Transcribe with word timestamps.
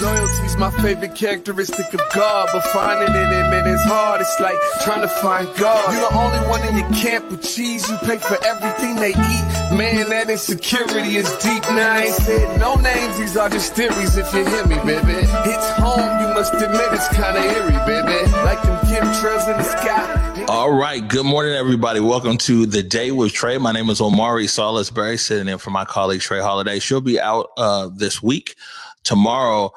Loyalty's 0.00 0.56
my 0.56 0.70
favorite 0.82 1.16
characteristic 1.16 1.92
of 1.92 2.00
God, 2.14 2.48
but 2.52 2.62
finding 2.66 3.08
it 3.08 3.32
in 3.32 3.52
it 3.52 3.66
is 3.66 3.82
hard. 3.82 4.20
It's 4.20 4.38
like 4.38 4.54
trying 4.84 5.00
to 5.00 5.08
find 5.08 5.48
God. 5.56 5.92
You're 5.92 6.08
the 6.08 6.16
only 6.16 6.38
one 6.48 6.62
in 6.68 6.76
your 6.76 6.88
camp 6.90 7.30
with 7.32 7.42
cheese. 7.42 7.88
You 7.90 7.96
pay 7.98 8.18
for 8.18 8.38
everything 8.44 8.94
they 8.94 9.10
eat. 9.10 9.76
Man, 9.76 10.08
that 10.10 10.30
insecurity 10.30 11.16
is 11.16 11.28
deep. 11.38 11.62
Now 11.64 11.94
I 11.94 12.02
ain't 12.02 12.14
said 12.14 12.60
no 12.60 12.76
names. 12.76 13.18
These 13.18 13.36
are 13.36 13.48
just 13.48 13.74
theories. 13.74 14.16
If 14.16 14.32
you 14.32 14.44
hear 14.46 14.66
me, 14.66 14.76
baby, 14.76 15.18
it's 15.18 15.70
home. 15.78 16.20
You 16.20 16.28
must 16.28 16.54
admit 16.54 16.92
it's 16.92 17.08
kind 17.08 17.36
of 17.36 17.44
eerie, 17.44 17.72
baby. 17.84 18.30
Like 18.44 18.62
them 18.62 18.78
chemtrails 18.86 19.50
in 19.50 19.56
the 19.56 19.64
sky. 19.64 20.44
All 20.48 20.72
right. 20.72 21.06
Good 21.06 21.26
morning, 21.26 21.54
everybody. 21.54 21.98
Welcome 21.98 22.38
to 22.38 22.66
the 22.66 22.84
day 22.84 23.10
with 23.10 23.32
Trey. 23.32 23.58
My 23.58 23.72
name 23.72 23.90
is 23.90 24.00
Omari 24.00 24.46
Salisbury, 24.46 25.16
sitting 25.16 25.48
in 25.48 25.58
for 25.58 25.70
my 25.70 25.84
colleague 25.84 26.20
Trey 26.20 26.40
Holiday. 26.40 26.78
She'll 26.78 27.00
be 27.00 27.18
out 27.18 27.50
uh, 27.56 27.90
this 27.92 28.22
week 28.22 28.54
tomorrow 29.02 29.72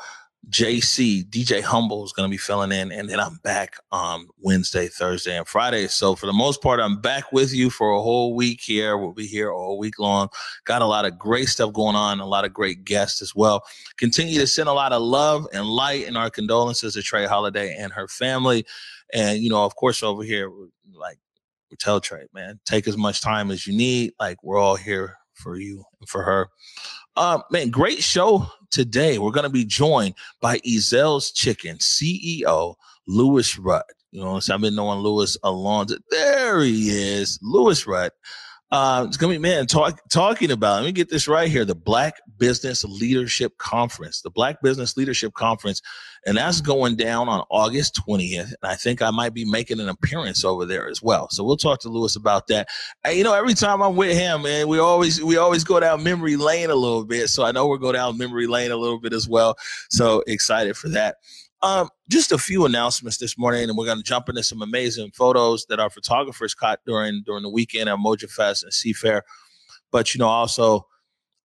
JC 0.52 1.24
DJ 1.24 1.62
Humble 1.62 2.04
is 2.04 2.12
going 2.12 2.28
to 2.28 2.32
be 2.32 2.38
filling 2.38 2.74
in, 2.74 2.92
and 2.92 3.10
then 3.10 3.22
I'm 3.22 3.38
back 3.38 3.78
on 3.90 4.28
Wednesday, 4.38 4.90
Thursday, 4.90 5.38
and 5.38 5.48
Friday. 5.48 5.88
So 5.88 6.14
for 6.14 6.26
the 6.26 6.34
most 6.34 6.62
part, 6.62 6.82
I'm 6.82 7.00
back 7.00 7.32
with 7.32 7.54
you 7.54 7.70
for 7.70 7.92
a 7.92 8.02
whole 8.02 8.36
week 8.36 8.60
here. 8.60 8.98
We'll 8.98 9.14
be 9.14 9.28
here 9.28 9.50
all 9.50 9.78
week 9.78 9.98
long. 9.98 10.28
Got 10.66 10.82
a 10.82 10.86
lot 10.86 11.06
of 11.06 11.18
great 11.18 11.48
stuff 11.48 11.72
going 11.72 11.96
on, 11.96 12.20
a 12.20 12.26
lot 12.26 12.44
of 12.44 12.54
great 12.54 12.84
guests 12.84 13.22
as 13.22 13.34
well. 13.34 13.64
Continue 13.96 14.40
to 14.42 14.48
send 14.48 14.68
a 14.68 14.74
lot 14.74 14.92
of 14.92 15.02
love 15.02 15.48
and 15.54 15.66
light 15.66 16.06
and 16.06 16.18
our 16.18 16.30
condolences 16.30 16.96
to 16.96 17.02
Trey 17.02 17.26
Holiday 17.26 17.74
and 17.78 17.94
her 17.94 18.10
family. 18.10 18.66
And 19.14 19.42
you 19.42 19.50
know, 19.50 19.64
of 19.64 19.78
course, 19.78 20.04
over 20.04 20.22
here, 20.22 20.52
like 20.94 21.18
we 21.70 21.78
tell 21.78 22.02
Trey, 22.02 22.26
man, 22.34 22.60
take 22.66 22.90
as 22.90 22.98
much 22.98 23.22
time 23.22 23.52
as 23.52 23.66
you 23.66 23.74
need. 23.74 24.12
Like 24.20 24.44
we're 24.44 24.60
all 24.60 24.76
here 24.76 25.16
for 25.42 25.58
you 25.58 25.84
and 26.00 26.08
for 26.08 26.24
her. 26.24 26.50
Uh, 27.18 27.40
man, 27.52 27.70
great 27.70 28.02
show 28.04 28.46
today. 28.70 29.18
We're 29.18 29.32
going 29.32 29.44
to 29.44 29.50
be 29.50 29.66
joined 29.66 30.16
by 30.40 30.60
Ezell's 30.60 31.32
Chicken 31.32 31.78
CEO, 31.78 32.76
Lewis 33.08 33.58
Rudd. 33.58 33.84
You 34.12 34.22
know, 34.22 34.40
so 34.40 34.54
I've 34.54 34.62
been 34.62 34.76
knowing 34.76 35.00
Lewis 35.00 35.38
a 35.44 35.52
long 35.52 35.88
time. 35.88 36.00
There 36.10 36.62
he 36.62 36.90
is, 36.90 37.40
Lewis 37.42 37.88
Rudd. 37.88 38.12
Uh, 38.72 39.04
it's 39.06 39.18
gonna 39.18 39.34
be 39.34 39.38
man 39.38 39.68
talk, 39.68 40.00
talking 40.10 40.50
about. 40.50 40.78
Let 40.78 40.86
me 40.86 40.92
get 40.94 41.10
this 41.10 41.28
right 41.28 41.52
here: 41.52 41.66
the 41.66 41.76
Black 41.76 42.16
Business 42.38 42.86
Leadership 42.86 43.58
Conference, 43.58 44.22
the 44.22 44.30
Black 44.30 44.62
Business 44.62 44.96
Leadership 44.96 45.34
Conference, 45.34 45.82
and 46.26 46.38
that's 46.38 46.62
going 46.62 46.96
down 46.96 47.28
on 47.28 47.44
August 47.50 47.96
twentieth. 47.96 48.54
And 48.62 48.72
I 48.72 48.76
think 48.76 49.02
I 49.02 49.12
might 49.12 49.34
be 49.34 49.44
making 49.44 49.82
an 49.82 49.90
appearance 49.90 50.46
over 50.46 50.66
there 50.66 50.88
as 50.88 51.02
well. 51.02 51.28
So 51.32 51.44
we'll 51.44 51.58
talk 51.58 51.82
to 51.82 51.90
Lewis 51.90 52.16
about 52.16 52.48
that. 52.48 52.70
And, 53.04 53.18
you 53.18 53.26
know, 53.26 53.34
every 53.34 53.56
time 53.56 53.82
I'm 53.82 53.98
with 53.98 54.18
him, 54.18 54.44
man, 54.44 54.70
we 54.70 54.80
always 54.80 55.22
we 55.22 55.36
always 55.36 55.66
go 55.66 55.82
down 55.82 56.02
memory 56.02 56.38
lane 56.38 56.70
a 56.70 56.76
little 56.76 57.04
bit. 57.04 57.28
So 57.28 57.44
I 57.44 57.52
know 57.52 57.68
we're 57.68 57.78
going 57.78 57.96
down 57.96 58.18
memory 58.18 58.48
lane 58.48 58.72
a 58.72 58.78
little 58.78 59.00
bit 59.00 59.12
as 59.12 59.28
well. 59.28 59.58
So 59.90 60.24
excited 60.28 60.78
for 60.78 60.88
that. 60.90 61.18
Um, 61.64 61.90
just 62.10 62.32
a 62.32 62.38
few 62.38 62.66
announcements 62.66 63.18
this 63.18 63.38
morning, 63.38 63.70
and 63.70 63.78
we're 63.78 63.86
going 63.86 63.98
to 63.98 64.04
jump 64.04 64.30
into 64.30 64.44
some 64.44 64.62
amazing 64.62 65.12
photos 65.12 65.66
that 65.70 65.80
our 65.80 65.90
photographers 65.92 66.56
caught 66.56 66.80
during 66.86 67.22
during 67.26 67.44
the 67.44 67.50
weekend 67.50 67.88
at 67.88 67.98
Moja 67.98 68.30
Fest 68.30 68.64
and 68.64 68.72
Seafair. 68.72 69.22
But 69.92 70.14
you 70.14 70.20
know, 70.20 70.28
also 70.28 70.88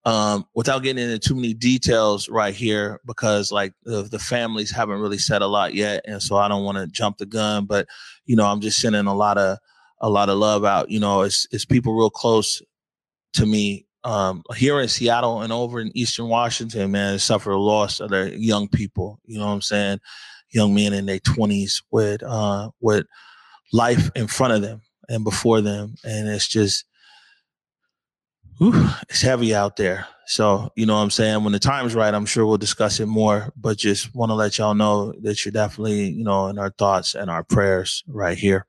um, 0.05 0.45
without 0.55 0.83
getting 0.83 1.03
into 1.03 1.19
too 1.19 1.35
many 1.35 1.53
details 1.53 2.29
right 2.29 2.53
here, 2.53 3.01
because 3.05 3.51
like 3.51 3.73
the, 3.83 4.03
the 4.03 4.19
families 4.19 4.71
haven't 4.71 4.99
really 5.01 5.17
said 5.17 5.41
a 5.41 5.47
lot 5.47 5.73
yet, 5.73 6.03
and 6.05 6.21
so 6.21 6.37
I 6.37 6.47
don't 6.47 6.63
want 6.63 6.77
to 6.77 6.87
jump 6.87 7.17
the 7.17 7.25
gun. 7.25 7.65
But 7.65 7.87
you 8.25 8.35
know, 8.35 8.45
I'm 8.45 8.61
just 8.61 8.79
sending 8.79 9.05
a 9.05 9.15
lot 9.15 9.37
of 9.37 9.57
a 9.99 10.09
lot 10.09 10.29
of 10.29 10.37
love 10.37 10.65
out. 10.65 10.89
You 10.89 10.99
know, 10.99 11.21
it's 11.21 11.47
it's 11.51 11.65
people 11.65 11.93
real 11.93 12.09
close 12.09 12.61
to 13.33 13.45
me 13.45 13.86
um, 14.07 14.41
here 14.55 14.79
in 14.79 14.87
Seattle 14.87 15.41
and 15.41 15.51
over 15.51 15.81
in 15.81 15.91
Eastern 15.93 16.29
Washington, 16.29 16.91
man, 16.91 17.19
suffer 17.19 17.51
a 17.51 17.59
loss 17.59 17.99
of 17.99 18.09
their 18.09 18.29
young 18.29 18.69
people. 18.69 19.19
You 19.25 19.37
know 19.37 19.47
what 19.47 19.51
I'm 19.51 19.61
saying? 19.61 19.99
Young 20.51 20.73
men 20.73 20.93
in 20.93 21.05
their 21.05 21.19
20s 21.19 21.83
with 21.91 22.23
uh, 22.23 22.69
with 22.79 23.05
life 23.73 24.09
in 24.15 24.27
front 24.27 24.53
of 24.53 24.61
them 24.61 24.81
and 25.09 25.25
before 25.25 25.59
them, 25.59 25.95
and 26.05 26.29
it's 26.29 26.47
just, 26.47 26.85
whew, 28.59 28.87
it's 29.09 29.21
heavy 29.21 29.53
out 29.53 29.75
there. 29.75 30.07
So 30.25 30.71
you 30.77 30.85
know 30.85 30.95
what 30.95 31.01
I'm 31.01 31.11
saying. 31.11 31.43
When 31.43 31.51
the 31.51 31.59
time's 31.59 31.93
right, 31.93 32.13
I'm 32.13 32.25
sure 32.25 32.45
we'll 32.45 32.57
discuss 32.57 33.01
it 33.01 33.07
more. 33.07 33.51
But 33.57 33.77
just 33.77 34.15
want 34.15 34.29
to 34.29 34.35
let 34.35 34.57
y'all 34.57 34.73
know 34.73 35.11
that 35.21 35.43
you're 35.43 35.51
definitely, 35.51 36.11
you 36.11 36.23
know, 36.23 36.47
in 36.47 36.57
our 36.59 36.69
thoughts 36.69 37.13
and 37.13 37.29
our 37.29 37.43
prayers 37.43 38.05
right 38.07 38.37
here. 38.37 38.65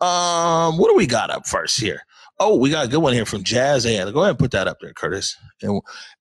Um, 0.00 0.78
what 0.78 0.88
do 0.88 0.96
we 0.96 1.06
got 1.06 1.30
up 1.30 1.46
first 1.46 1.78
here? 1.78 2.02
Oh, 2.40 2.56
we 2.56 2.70
got 2.70 2.84
a 2.86 2.88
good 2.88 3.00
one 3.00 3.14
here 3.14 3.26
from 3.26 3.42
Jazz 3.42 3.84
Ed. 3.84 4.12
Go 4.12 4.20
ahead 4.20 4.30
and 4.30 4.38
put 4.38 4.52
that 4.52 4.68
up 4.68 4.78
there, 4.80 4.92
Curtis. 4.92 5.36
And 5.60 5.80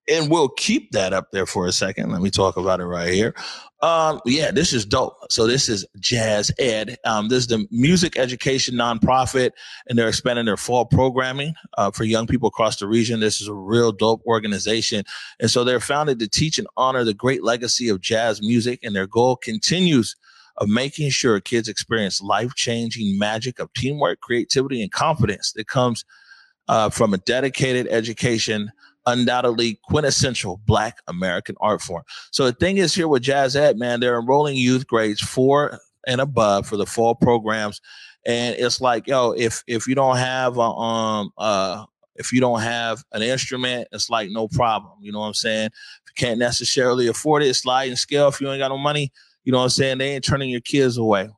and 0.10 0.32
we'll 0.32 0.50
keep 0.50 0.92
that 0.92 1.14
up 1.14 1.32
there 1.32 1.46
for 1.46 1.68
a 1.68 1.72
second. 1.72 2.12
Let 2.12 2.22
me 2.22 2.32
talk 2.32 2.58
about 2.58 2.80
it 2.80 2.86
right 2.86 3.14
here. 3.14 3.36
Um, 3.82 4.20
yeah, 4.26 4.50
this 4.50 4.74
is 4.74 4.86
dope. 4.86 5.14
So 5.30 5.46
this 5.46 5.70
is 5.70 5.86
Jazz 6.00 6.52
Ed. 6.58 6.98
Um, 7.06 7.28
this 7.28 7.40
is 7.40 7.48
the 7.48 7.68
music 7.70 8.18
education 8.18 8.76
nonprofit, 8.76 9.52
and 9.88 10.00
they're 10.00 10.08
expanding 10.08 10.46
their 10.46 10.58
fall 10.58 10.86
programming 10.86 11.54
uh, 11.78 11.92
for 11.92 12.04
young 12.04 12.26
people 12.26 12.48
across 12.48 12.78
the 12.78 12.88
region. 12.88 13.20
This 13.20 13.40
is 13.42 13.48
a 13.48 13.54
real 13.54 13.92
dope 13.92 14.24
organization, 14.26 15.04
and 15.40 15.52
so 15.52 15.64
they're 15.64 15.80
founded 15.80 16.20
to 16.20 16.28
teach 16.28 16.58
and 16.58 16.68
honor 16.78 17.04
the 17.04 17.14
great 17.14 17.44
legacy 17.44 17.90
of 17.90 18.02
jazz 18.02 18.42
music, 18.42 18.80
and 18.82 18.96
their 18.96 19.08
goal 19.08 19.36
continues 19.36 20.16
of 20.58 20.68
making 20.68 21.10
sure 21.10 21.40
kids 21.40 21.68
experience 21.68 22.22
life 22.22 22.56
changing 22.56 23.18
magic 23.18 23.60
of 23.60 23.72
teamwork, 23.74 24.20
creativity, 24.22 24.82
and 24.82 24.92
confidence 24.92 25.52
that 25.54 25.68
comes 25.68 26.04
uh, 26.68 26.90
from 26.90 27.14
a 27.14 27.18
dedicated 27.20 27.88
education, 27.90 28.72
undoubtedly 29.06 29.80
quintessential 29.84 30.60
Black 30.66 31.00
American 31.08 31.56
art 31.62 31.82
form. 31.82 32.04
So 32.32 32.46
the 32.46 32.54
thing 32.54 32.78
is 32.78 32.94
here 32.94 33.08
with 33.08 33.24
Jazz 33.24 33.56
Ed, 33.56 33.78
man, 33.78 34.00
they're 34.00 34.20
enrolling 34.20 34.56
youth 34.56 34.88
grades 34.88 35.22
four 35.22 35.80
and 36.08 36.22
above 36.22 36.68
for 36.68 36.78
the 36.78 36.86
fall 36.86 37.16
programs. 37.16 37.82
And 38.26 38.56
it's 38.58 38.82
like, 38.82 39.08
yo, 39.08 39.32
if 39.32 39.64
if 39.68 39.88
you 39.88 39.96
don't 39.96 40.18
have 40.18 40.58
a, 40.58 40.62
um 40.62 41.32
uh 41.38 41.86
if 42.16 42.34
you 42.34 42.42
don't 42.42 42.62
have 42.62 43.04
an 43.14 43.22
instrument, 43.22 43.88
it's 43.92 44.10
like 44.10 44.30
no 44.32 44.48
problem. 44.48 44.94
You 45.02 45.12
know 45.12 45.20
what 45.20 45.28
I'm 45.28 45.34
saying? 45.34 45.68
If 45.68 46.02
you 46.08 46.14
can't 46.26 46.40
necessarily 46.40 47.08
afford 47.08 47.44
it, 47.44 47.54
slide 47.54 47.90
and 47.90 47.98
scale. 47.98 48.28
If 48.28 48.42
you 48.42 48.50
ain't 48.50 48.60
got 48.60 48.70
no 48.70 48.78
money, 48.78 49.12
you 49.48 49.54
know 49.54 49.60
what 49.60 49.64
I'm 49.64 49.70
saying? 49.70 50.00
They 50.00 50.10
ain't 50.10 50.26
turning 50.26 50.50
your 50.50 50.60
kids 50.60 50.98
away. 50.98 51.30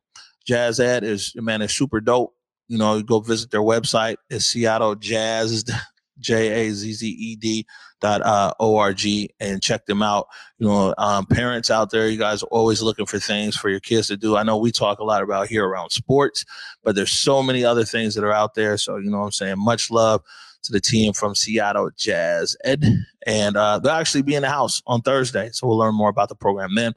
Jazz 0.43 0.79
Ed 0.79 1.03
is 1.03 1.31
man, 1.35 1.61
is 1.61 1.75
super 1.75 2.01
dope. 2.01 2.33
You 2.67 2.79
know, 2.79 2.95
you 2.95 3.03
go 3.03 3.19
visit 3.19 3.51
their 3.51 3.61
website. 3.61 4.15
It's 4.31 4.45
Seattle 4.45 4.95
Jazz, 4.95 5.63
J 6.19 6.65
A 6.67 6.71
Z 6.71 6.91
Z 6.91 7.07
E 7.07 7.35
D 7.35 7.67
dot 8.01 8.23
uh, 8.23 8.51
O 8.59 8.77
R 8.77 8.93
G, 8.93 9.29
and 9.39 9.61
check 9.61 9.85
them 9.85 10.01
out. 10.01 10.25
You 10.57 10.67
know, 10.67 10.95
um, 10.97 11.27
parents 11.27 11.69
out 11.69 11.91
there, 11.91 12.09
you 12.09 12.17
guys 12.17 12.41
are 12.41 12.47
always 12.47 12.81
looking 12.81 13.05
for 13.05 13.19
things 13.19 13.55
for 13.55 13.69
your 13.69 13.79
kids 13.79 14.07
to 14.07 14.17
do. 14.17 14.35
I 14.35 14.41
know 14.41 14.57
we 14.57 14.71
talk 14.71 14.97
a 14.97 15.03
lot 15.03 15.21
about 15.21 15.47
here 15.47 15.67
around 15.67 15.91
sports, 15.91 16.45
but 16.83 16.95
there's 16.95 17.11
so 17.11 17.43
many 17.43 17.63
other 17.63 17.85
things 17.85 18.15
that 18.15 18.23
are 18.23 18.33
out 18.33 18.55
there. 18.55 18.75
So, 18.77 18.97
you 18.97 19.11
know 19.11 19.19
what 19.19 19.25
I'm 19.25 19.31
saying? 19.33 19.59
Much 19.59 19.91
love 19.91 20.23
to 20.63 20.71
the 20.71 20.81
team 20.81 21.13
from 21.13 21.35
Seattle 21.35 21.91
Jazz 21.95 22.57
Ed. 22.63 22.83
And 23.27 23.55
uh, 23.55 23.77
they'll 23.77 23.91
actually 23.91 24.23
be 24.23 24.33
in 24.33 24.41
the 24.41 24.49
house 24.49 24.81
on 24.87 25.03
Thursday. 25.03 25.51
So 25.53 25.67
we'll 25.67 25.77
learn 25.77 25.93
more 25.93 26.09
about 26.09 26.29
the 26.29 26.35
program 26.35 26.73
then. 26.73 26.95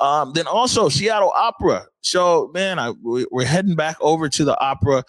Um, 0.00 0.32
then 0.32 0.46
also 0.46 0.88
Seattle 0.88 1.32
Opera. 1.36 1.86
So 2.00 2.50
man, 2.54 2.78
I, 2.78 2.90
we, 2.90 3.26
are 3.32 3.44
heading 3.44 3.76
back 3.76 3.96
over 4.00 4.28
to 4.28 4.44
the 4.44 4.58
opera. 4.60 5.04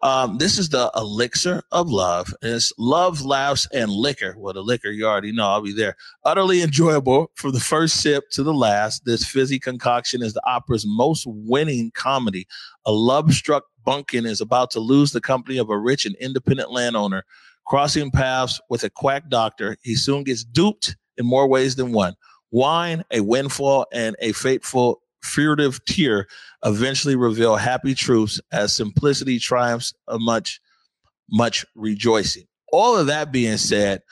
Um, 0.00 0.38
this 0.38 0.58
is 0.58 0.68
the 0.68 0.90
elixir 0.94 1.62
of 1.72 1.88
love. 1.88 2.32
And 2.42 2.52
it's 2.52 2.72
love, 2.78 3.22
laughs, 3.22 3.66
and 3.72 3.90
liquor. 3.90 4.36
Well, 4.38 4.54
the 4.54 4.62
liquor 4.62 4.90
you 4.90 5.06
already 5.06 5.32
know. 5.32 5.48
I'll 5.48 5.62
be 5.62 5.72
there. 5.72 5.96
Utterly 6.24 6.62
enjoyable 6.62 7.32
from 7.34 7.52
the 7.52 7.60
first 7.60 8.00
sip 8.00 8.30
to 8.32 8.44
the 8.44 8.54
last. 8.54 9.04
This 9.04 9.26
fizzy 9.26 9.58
concoction 9.58 10.22
is 10.22 10.34
the 10.34 10.46
opera's 10.46 10.84
most 10.86 11.24
winning 11.26 11.90
comedy. 11.94 12.46
A 12.86 12.92
love-struck 12.92 13.64
bunkin 13.84 14.24
is 14.24 14.40
about 14.40 14.70
to 14.72 14.80
lose 14.80 15.12
the 15.12 15.20
company 15.20 15.58
of 15.58 15.68
a 15.68 15.78
rich 15.78 16.06
and 16.06 16.14
independent 16.16 16.70
landowner. 16.70 17.24
Crossing 17.66 18.10
paths 18.10 18.60
with 18.70 18.84
a 18.84 18.90
quack 18.90 19.28
doctor, 19.28 19.76
he 19.82 19.94
soon 19.94 20.22
gets 20.22 20.44
duped 20.44 20.96
in 21.16 21.26
more 21.26 21.48
ways 21.48 21.74
than 21.74 21.92
one. 21.92 22.14
Wine, 22.50 23.04
a 23.10 23.20
windfall, 23.20 23.86
and 23.92 24.16
a 24.20 24.32
fateful 24.32 25.02
furtive 25.22 25.84
tear 25.84 26.26
eventually 26.64 27.16
reveal 27.16 27.56
happy 27.56 27.94
truths 27.94 28.40
as 28.52 28.74
simplicity 28.74 29.38
triumphs 29.38 29.92
a 30.06 30.18
much, 30.18 30.60
much 31.30 31.66
rejoicing. 31.74 32.44
All 32.72 32.96
of 32.96 33.06
that 33.06 33.32
being 33.32 33.56
said, 33.56 34.02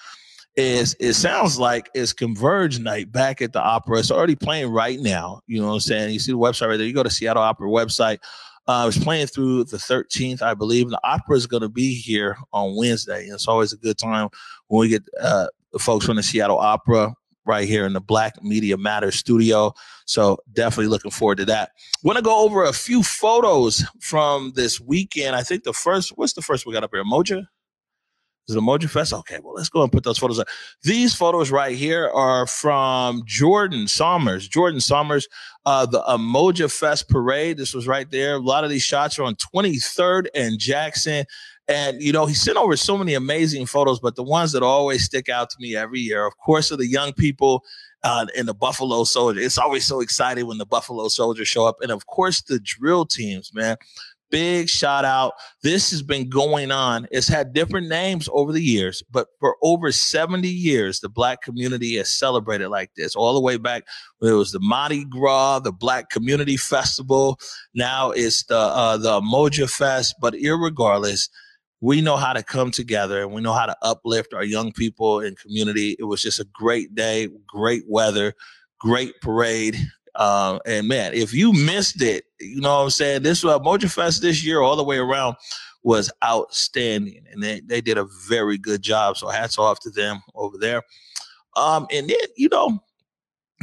is 0.57 0.97
it 0.99 1.13
sounds 1.13 1.59
like 1.59 1.91
it's 1.95 2.13
Converge 2.13 2.79
night 2.79 3.13
back 3.13 3.43
at 3.43 3.53
the 3.53 3.61
opera. 3.61 3.99
It's 3.99 4.11
already 4.11 4.35
playing 4.35 4.71
right 4.71 4.99
now. 4.99 5.43
You 5.47 5.61
know 5.61 5.69
what 5.69 5.75
I'm 5.75 5.81
saying? 5.81 6.13
You 6.15 6.19
see 6.19 6.33
the 6.33 6.39
website 6.39 6.69
right 6.69 6.79
there. 6.79 6.87
You 6.87 6.95
go 6.95 7.03
to 7.03 7.11
Seattle 7.11 7.43
Opera 7.43 7.69
website. 7.69 8.19
Uh, 8.67 8.87
it's 8.89 9.03
playing 9.03 9.27
through 9.29 9.65
the 9.65 9.77
13th, 9.77 10.43
I 10.43 10.55
believe. 10.55 10.89
The 10.89 11.01
opera 11.05 11.37
is 11.37 11.47
going 11.47 11.63
to 11.63 11.69
be 11.69 11.95
here 11.95 12.37
on 12.53 12.75
Wednesday. 12.75 13.25
And 13.25 13.35
it's 13.35 13.47
always 13.47 13.73
a 13.73 13.77
good 13.77 13.99
time 13.99 14.29
when 14.69 14.81
we 14.81 14.89
get 14.89 15.05
uh, 15.21 15.47
folks 15.79 16.07
from 16.07 16.17
the 16.17 16.23
Seattle 16.23 16.59
Opera 16.59 17.15
right 17.47 17.67
here 17.67 17.87
in 17.87 17.93
the 17.93 18.01
Black 18.01 18.43
Media 18.43 18.77
Matters 18.77 19.17
studio. 19.17 19.73
So 20.07 20.39
definitely 20.53 20.89
looking 20.89 21.11
forward 21.11 21.39
to 21.39 21.45
that. 21.47 21.71
Want 22.03 22.17
to 22.17 22.23
go 22.23 22.45
over 22.45 22.65
a 22.65 22.73
few 22.73 23.03
photos 23.03 23.85
from 24.01 24.53
this 24.55 24.81
weekend. 24.81 25.37
I 25.37 25.43
think 25.43 25.65
the 25.65 25.73
first, 25.73 26.11
what's 26.17 26.35
the 26.35 26.43
first 26.43 26.67
we 26.67 26.73
got 26.73 26.85
up 26.85 26.91
here? 26.93 27.05
Moja? 27.05 27.47
Is 28.49 28.55
it 28.55 28.61
Umoja 28.61 28.89
Fest? 28.89 29.13
Okay, 29.13 29.41
well, 29.43 29.55
let's 29.55 29.69
go 29.69 29.83
and 29.83 29.91
put 29.91 30.05
those 30.05 30.19
photos 30.19 30.39
up. 30.39 30.47
These 30.85 31.15
photos 31.15 31.51
right 31.51 31.77
here 31.77 32.09
are 32.11 32.47
from 32.47 33.23
Jordan 33.27 33.89
Sommers. 33.89 34.47
Jordan 34.47 34.79
Sommers, 34.79 35.27
uh, 35.65 35.85
the 35.87 36.01
Umoja 36.03 36.73
Fest 36.73 37.09
parade. 37.09 37.57
This 37.57 37.75
was 37.75 37.89
right 37.89 38.09
there. 38.09 38.37
A 38.37 38.39
lot 38.39 38.63
of 38.63 38.71
these 38.71 38.85
shots 38.85 39.19
are 39.19 39.25
on 39.25 39.35
23rd 39.35 40.29
and 40.33 40.61
Jackson. 40.61 41.25
And, 41.69 42.01
you 42.01 42.13
know, 42.13 42.27
he 42.27 42.35
sent 42.35 42.57
over 42.57 42.77
so 42.77 42.97
many 42.97 43.15
amazing 43.15 43.67
photos, 43.67 43.99
but 43.99 44.15
the 44.15 44.23
ones 44.23 44.53
that 44.53 44.63
always 44.63 45.05
stick 45.05 45.29
out 45.29 45.51
to 45.51 45.57
me 45.59 45.75
every 45.75 46.01
year, 46.01 46.25
of 46.25 46.37
course, 46.39 46.71
are 46.71 46.77
the 46.77 46.87
young 46.87 47.13
people 47.13 47.65
uh, 48.05 48.27
in 48.37 48.47
the 48.47 48.55
Buffalo 48.55 49.03
Soldier. 49.05 49.41
It's 49.41 49.59
always 49.59 49.85
so 49.85 50.01
exciting 50.01 50.47
when 50.47 50.59
the 50.59 50.67
Buffalo 50.67 51.09
Soldiers 51.09 51.49
show 51.49 51.67
up. 51.67 51.79
And 51.81 51.91
of 51.91 52.07
course, 52.07 52.41
the 52.43 52.61
drill 52.61 53.05
teams, 53.05 53.53
man 53.53 53.77
big 54.31 54.69
shout 54.69 55.05
out. 55.05 55.35
This 55.63 55.91
has 55.91 56.03
been 56.03 56.29
going 56.29 56.71
on. 56.71 57.07
It's 57.11 57.29
had 57.29 57.53
different 57.53 57.89
names 57.89 58.29
over 58.33 58.53
the 58.53 58.63
years, 58.63 59.03
but 59.11 59.29
for 59.41 59.57
over 59.63 59.93
70 59.93 60.49
years, 60.49 61.01
the 61.01 61.09
black 61.09 61.43
community 61.43 61.97
has 61.97 62.13
celebrated 62.13 62.69
like 62.69 62.91
this, 62.97 63.15
all 63.15 63.35
the 63.35 63.41
way 63.41 63.57
back 63.57 63.85
when 64.19 64.33
it 64.33 64.37
was 64.37 64.53
the 64.53 64.61
Mardi 64.61 65.05
Gras, 65.05 65.61
the 65.61 65.73
Black 65.73 66.11
Community 66.11 66.57
Festival. 66.57 67.39
Now 67.75 68.11
it's 68.11 68.45
the 68.45 68.59
uh, 68.59 68.97
the 68.97 69.21
Moja 69.21 69.71
Fest. 69.71 70.17
But 70.21 70.35
irregardless, 70.35 71.29
we 71.81 72.01
know 72.01 72.17
how 72.17 72.33
to 72.33 72.43
come 72.43 72.71
together 72.71 73.23
and 73.23 73.33
we 73.33 73.43
know 73.43 73.53
how 73.53 73.67
to 73.67 73.77
uplift 73.83 74.33
our 74.33 74.45
young 74.45 74.73
people 74.73 75.21
and 75.21 75.39
community. 75.39 75.97
It 75.99 76.05
was 76.05 76.23
just 76.23 76.41
a 76.41 76.47
great 76.53 76.95
day, 76.95 77.29
great 77.47 77.83
weather, 77.87 78.35
great 78.79 79.21
parade. 79.21 79.77
Uh, 80.15 80.59
and 80.65 80.89
man, 80.89 81.13
if 81.13 81.35
you 81.35 81.53
missed 81.53 82.01
it, 82.01 82.25
you 82.41 82.61
know 82.61 82.79
what 82.79 82.85
I'm 82.85 82.91
saying? 82.91 83.23
This 83.23 83.45
uh, 83.45 83.59
Mojo 83.59 83.91
Fest 83.91 84.23
this 84.23 84.43
year, 84.45 84.63
all 84.63 84.77
the 84.77 84.85
way 84.85 84.97
around, 84.97 85.37
was 85.83 86.11
outstanding. 86.25 87.25
And 87.31 87.43
they, 87.43 87.61
they 87.61 87.81
did 87.81 87.99
a 87.99 88.07
very 88.27 88.57
good 88.57 88.83
job. 88.83 89.19
So 89.19 89.29
hats 89.29 89.59
off 89.59 89.81
to 89.81 89.91
them 89.91 90.21
over 90.35 90.57
there. 90.59 90.83
Um, 91.57 91.87
and 91.93 92.09
then, 92.09 92.19
you 92.37 92.49
know, 92.49 92.83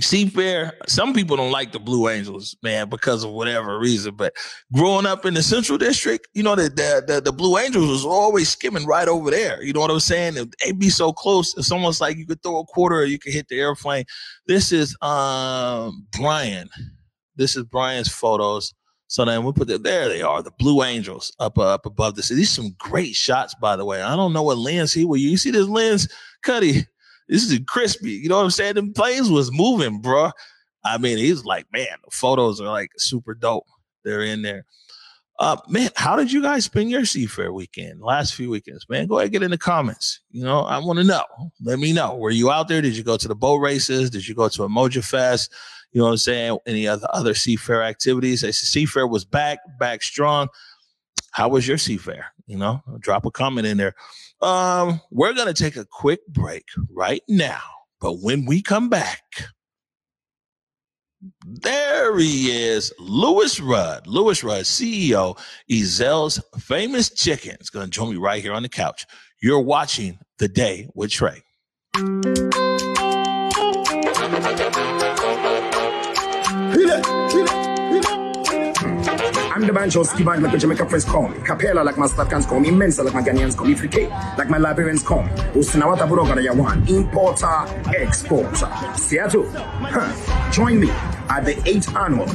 Seafair, 0.01 0.71
some 0.87 1.13
people 1.13 1.37
don't 1.37 1.51
like 1.51 1.71
the 1.71 1.79
Blue 1.79 2.09
Angels, 2.09 2.57
man, 2.63 2.89
because 2.89 3.23
of 3.23 3.31
whatever 3.31 3.77
reason. 3.77 4.15
But 4.15 4.33
growing 4.73 5.05
up 5.05 5.23
in 5.23 5.35
the 5.35 5.43
Central 5.43 5.77
District, 5.77 6.27
you 6.33 6.41
know, 6.41 6.55
the 6.55 6.63
the, 6.63 7.03
the, 7.05 7.21
the 7.21 7.31
Blue 7.31 7.59
Angels 7.59 7.87
was 7.87 8.05
always 8.05 8.49
skimming 8.49 8.87
right 8.87 9.07
over 9.07 9.29
there. 9.29 9.61
You 9.61 9.71
know 9.71 9.81
what 9.81 9.91
I'm 9.91 9.99
saying? 9.99 10.33
They'd 10.33 10.79
be 10.79 10.89
so 10.89 11.13
close. 11.13 11.55
It's 11.57 11.71
almost 11.71 12.01
like 12.01 12.17
you 12.17 12.25
could 12.25 12.41
throw 12.41 12.59
a 12.59 12.65
quarter 12.65 12.95
or 12.95 13.05
you 13.05 13.19
could 13.19 13.33
hit 13.33 13.49
the 13.49 13.59
airplane. 13.59 14.05
This 14.47 14.71
is 14.71 14.97
um 15.01 16.07
Brian. 16.17 16.69
This 17.35 17.55
is 17.55 17.63
Brian's 17.63 18.09
photos. 18.11 18.73
So 19.07 19.25
then 19.25 19.43
we 19.43 19.51
put 19.51 19.67
that 19.67 19.83
there. 19.83 20.09
They 20.09 20.23
are 20.23 20.41
the 20.41 20.49
Blue 20.57 20.81
Angels 20.81 21.31
up 21.39 21.59
uh, 21.59 21.71
up 21.71 21.85
above 21.85 22.15
the 22.15 22.21
this. 22.21 22.29
These 22.29 22.49
some 22.49 22.75
great 22.79 23.13
shots, 23.13 23.53
by 23.53 23.75
the 23.75 23.85
way. 23.85 24.01
I 24.01 24.15
don't 24.15 24.33
know 24.33 24.41
what 24.41 24.57
lens 24.57 24.91
he 24.91 25.05
will. 25.05 25.17
You 25.17 25.37
see 25.37 25.51
this 25.51 25.67
lens, 25.67 26.07
Cuddy? 26.41 26.87
This 27.27 27.43
is 27.43 27.59
crispy. 27.67 28.11
You 28.11 28.29
know 28.29 28.37
what 28.37 28.43
I'm 28.43 28.51
saying? 28.51 28.75
The 28.75 28.91
planes 28.93 29.29
was 29.29 29.51
moving, 29.51 30.01
bro. 30.01 30.31
I 30.83 30.97
mean, 30.97 31.17
he's 31.17 31.45
like, 31.45 31.65
man, 31.71 31.87
the 32.03 32.11
photos 32.11 32.59
are 32.59 32.67
like 32.67 32.91
super 32.97 33.33
dope. 33.33 33.65
They're 34.03 34.23
in 34.23 34.41
there. 34.41 34.65
Uh, 35.39 35.57
man, 35.67 35.89
how 35.95 36.15
did 36.15 36.31
you 36.31 36.41
guys 36.41 36.65
spend 36.65 36.91
your 36.91 37.01
Seafair 37.01 37.53
weekend? 37.53 38.01
Last 38.01 38.35
few 38.35 38.49
weekends, 38.49 38.87
man. 38.87 39.07
Go 39.07 39.17
ahead, 39.17 39.31
get 39.31 39.41
in 39.41 39.51
the 39.51 39.57
comments. 39.57 40.19
You 40.29 40.43
know, 40.43 40.61
I 40.61 40.77
want 40.77 40.99
to 40.99 41.03
know. 41.03 41.23
Let 41.61 41.79
me 41.79 41.91
know. 41.91 42.15
Were 42.15 42.29
you 42.29 42.51
out 42.51 42.67
there? 42.67 42.81
Did 42.81 42.95
you 42.95 43.03
go 43.03 43.17
to 43.17 43.27
the 43.27 43.35
boat 43.35 43.57
races? 43.57 44.09
Did 44.09 44.27
you 44.27 44.35
go 44.35 44.47
to 44.47 44.61
Umoja 44.61 45.03
Fest? 45.03 45.51
You 45.91 45.99
know 45.99 46.05
what 46.05 46.11
I'm 46.11 46.17
saying? 46.17 46.57
Any 46.65 46.87
other 46.87 47.07
other 47.13 47.33
Seafair 47.33 47.83
activities? 47.83 48.43
Seafair 48.43 49.09
was 49.09 49.25
back, 49.25 49.59
back 49.79 50.03
strong. 50.03 50.49
How 51.31 51.49
was 51.49 51.67
your 51.67 51.77
Seafair? 51.77 52.25
You 52.45 52.57
know, 52.57 52.81
drop 52.99 53.25
a 53.25 53.31
comment 53.31 53.65
in 53.65 53.77
there. 53.77 53.95
Um, 54.43 54.99
we're 55.09 55.33
going 55.33 55.51
to 55.51 55.63
take 55.63 55.77
a 55.77 55.85
quick 55.85 56.27
break 56.27 56.65
right 56.91 57.23
now. 57.29 57.61
But 58.01 58.19
when 58.21 58.45
we 58.45 58.61
come 58.61 58.89
back, 58.89 59.21
there 61.45 62.17
he 62.17 62.51
is, 62.51 62.91
Lewis 62.99 63.61
Rudd. 63.61 64.05
Lewis 64.05 64.43
Rudd, 64.43 64.65
CEO, 64.65 65.39
Ezell's 65.71 66.41
Famous 66.59 67.09
Chicken, 67.09 67.55
is 67.61 67.69
going 67.69 67.85
to 67.85 67.89
join 67.89 68.11
me 68.11 68.17
right 68.17 68.41
here 68.41 68.53
on 68.53 68.63
the 68.63 68.69
couch. 68.69 69.05
You're 69.41 69.61
watching 69.61 70.19
The 70.39 70.49
Day 70.49 70.89
with 70.93 71.11
Trey. 71.11 71.41
I'm 79.63 79.67
the 79.67 79.73
banjo 79.73 80.03
ski 80.03 80.25
band 80.25 80.43
like 80.43 80.51
the 80.51 80.57
Jamaica 80.57 80.85
friends 80.89 81.05
call 81.05 81.29
me. 81.29 81.39
Capella 81.39 81.83
like 81.83 81.97
my 81.97 82.05
Statcans 82.05 82.45
call 82.45 82.59
me. 82.59 82.69
Mensa 82.69 83.01
like 83.01 83.13
my 83.13 83.21
Ghanaians 83.21 83.55
call 83.55 83.65
me. 83.65 83.75
Frike 83.75 84.09
like 84.37 84.49
my 84.49 84.57
Liberians 84.57 85.03
call 85.03 85.23
me. 85.23 85.29
Usinawata 85.55 86.05
Buroga 86.05 86.35
Yawan. 86.35 86.85
Importer, 86.89 87.95
exporter. 87.95 88.69
Seattle. 88.97 89.49
Huh. 89.53 90.51
Join 90.51 90.81
me 90.81 90.89
at 91.29 91.45
the 91.45 91.53
8th 91.53 91.95
annual 91.95 92.25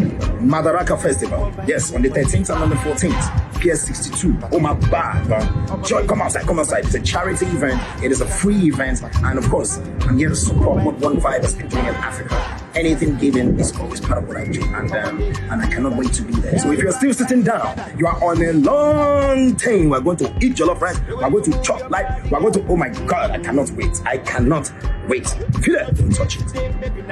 Madaraka 0.40 1.00
Festival. 1.00 1.52
Yes, 1.66 1.94
on 1.94 2.02
the 2.02 2.08
13th 2.08 2.50
and 2.50 2.62
on 2.62 2.70
the 2.70 2.76
14th. 2.76 3.48
PS 3.58 3.82
62, 3.82 4.38
Oh 4.52 4.60
my 4.60 4.72
bad, 4.74 5.84
Join, 5.84 6.06
come 6.06 6.22
outside, 6.22 6.46
come 6.46 6.60
outside. 6.60 6.84
It's 6.84 6.94
a 6.94 7.02
charity 7.02 7.46
event. 7.46 7.80
It 8.02 8.12
is 8.12 8.20
a 8.20 8.26
free 8.26 8.68
event. 8.68 9.02
And 9.02 9.36
of 9.38 9.48
course, 9.48 9.78
I'm 10.02 10.16
here 10.16 10.28
to 10.28 10.36
support 10.36 10.84
what 10.84 10.94
One 10.98 11.16
Vibe 11.16 11.42
has 11.42 11.54
been 11.54 11.68
doing 11.68 11.86
in 11.86 11.94
Africa. 11.96 12.36
Anything 12.76 13.16
given 13.16 13.58
is 13.58 13.76
always 13.76 14.00
part 14.00 14.22
of 14.22 14.28
what 14.28 14.36
I 14.36 14.44
do. 14.46 14.62
And, 14.62 14.92
um, 14.92 15.20
and 15.20 15.62
I 15.62 15.66
cannot 15.66 15.96
wait 15.96 16.12
to 16.12 16.22
be 16.22 16.34
there. 16.34 16.58
So 16.58 16.70
if 16.70 16.78
you're 16.78 16.92
still 16.92 17.12
sitting 17.12 17.42
down, 17.42 17.76
you 17.98 18.06
are 18.06 18.22
on 18.22 18.40
a 18.42 18.52
long 18.52 19.56
time. 19.56 19.88
We're 19.90 20.00
going 20.00 20.18
to 20.18 20.26
eat 20.40 20.54
jollof 20.54 20.80
rice. 20.80 21.00
We're 21.08 21.28
going 21.28 21.50
to 21.50 21.62
chop 21.62 21.90
like, 21.90 22.30
we're 22.30 22.40
going 22.40 22.52
to, 22.52 22.66
oh 22.68 22.76
my 22.76 22.90
God, 23.06 23.32
I 23.32 23.38
cannot 23.38 23.70
wait. 23.72 24.00
I 24.06 24.18
cannot 24.18 24.70
wait. 25.08 25.26
Feel 25.26 25.76
it, 25.76 25.96
don't 25.96 26.14
touch 26.14 26.38
it. 26.38 26.54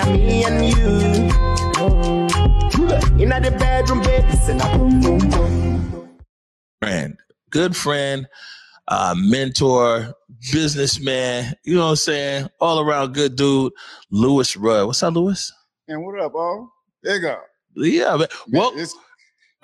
Me 0.07 0.45
and 0.45 0.65
you. 0.65 0.87
In 3.23 3.31
the 3.31 3.57
bedroom, 3.59 4.03
baby. 4.03 4.27
Friend, 6.81 7.17
good 7.51 7.75
friend, 7.75 8.27
uh, 8.89 9.15
mentor, 9.17 10.15
businessman, 10.53 11.55
you 11.65 11.75
know 11.75 11.85
what 11.85 11.91
I'm 11.91 11.97
saying? 11.97 12.49
All 12.61 12.81
around 12.81 13.15
good 13.15 13.37
dude, 13.37 13.73
Lewis 14.11 14.57
Rudd. 14.57 14.87
What's 14.87 15.03
up, 15.03 15.15
Lewis? 15.15 15.53
And 15.89 16.05
what 16.05 16.21
up, 16.21 16.35
all? 16.35 16.71
There 17.03 17.17
you 17.17 17.23
go. 17.23 17.41
Yeah, 17.77 18.17
man. 18.17 18.29
Well, 18.53 18.73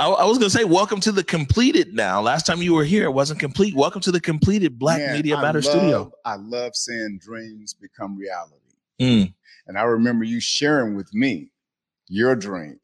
I, 0.02 0.06
I, 0.06 0.25
was 0.25 0.37
gonna 0.37 0.50
say, 0.50 0.64
welcome 0.64 0.99
to 0.99 1.12
the 1.12 1.22
completed. 1.22 1.94
Now, 1.94 2.20
last 2.20 2.44
time 2.44 2.60
you 2.60 2.75
were 2.75 2.82
here, 2.82 3.04
it 3.04 3.12
wasn't 3.12 3.38
complete. 3.38 3.72
Welcome 3.72 4.00
to 4.00 4.10
the 4.10 4.20
completed 4.20 4.76
Black 4.76 4.99
man, 4.99 5.14
Media 5.14 5.40
Matter 5.40 5.62
Studio. 5.62 6.10
I 6.25 6.34
love 6.34 6.75
seeing 6.75 7.20
dreams 7.22 7.72
become 7.72 8.19
reality. 8.19 8.56
Mm. 9.00 9.32
And 9.69 9.79
I 9.79 9.82
remember 9.82 10.24
you 10.24 10.41
sharing 10.41 10.96
with 10.96 11.15
me 11.15 11.53
your 12.08 12.34
dream. 12.34 12.81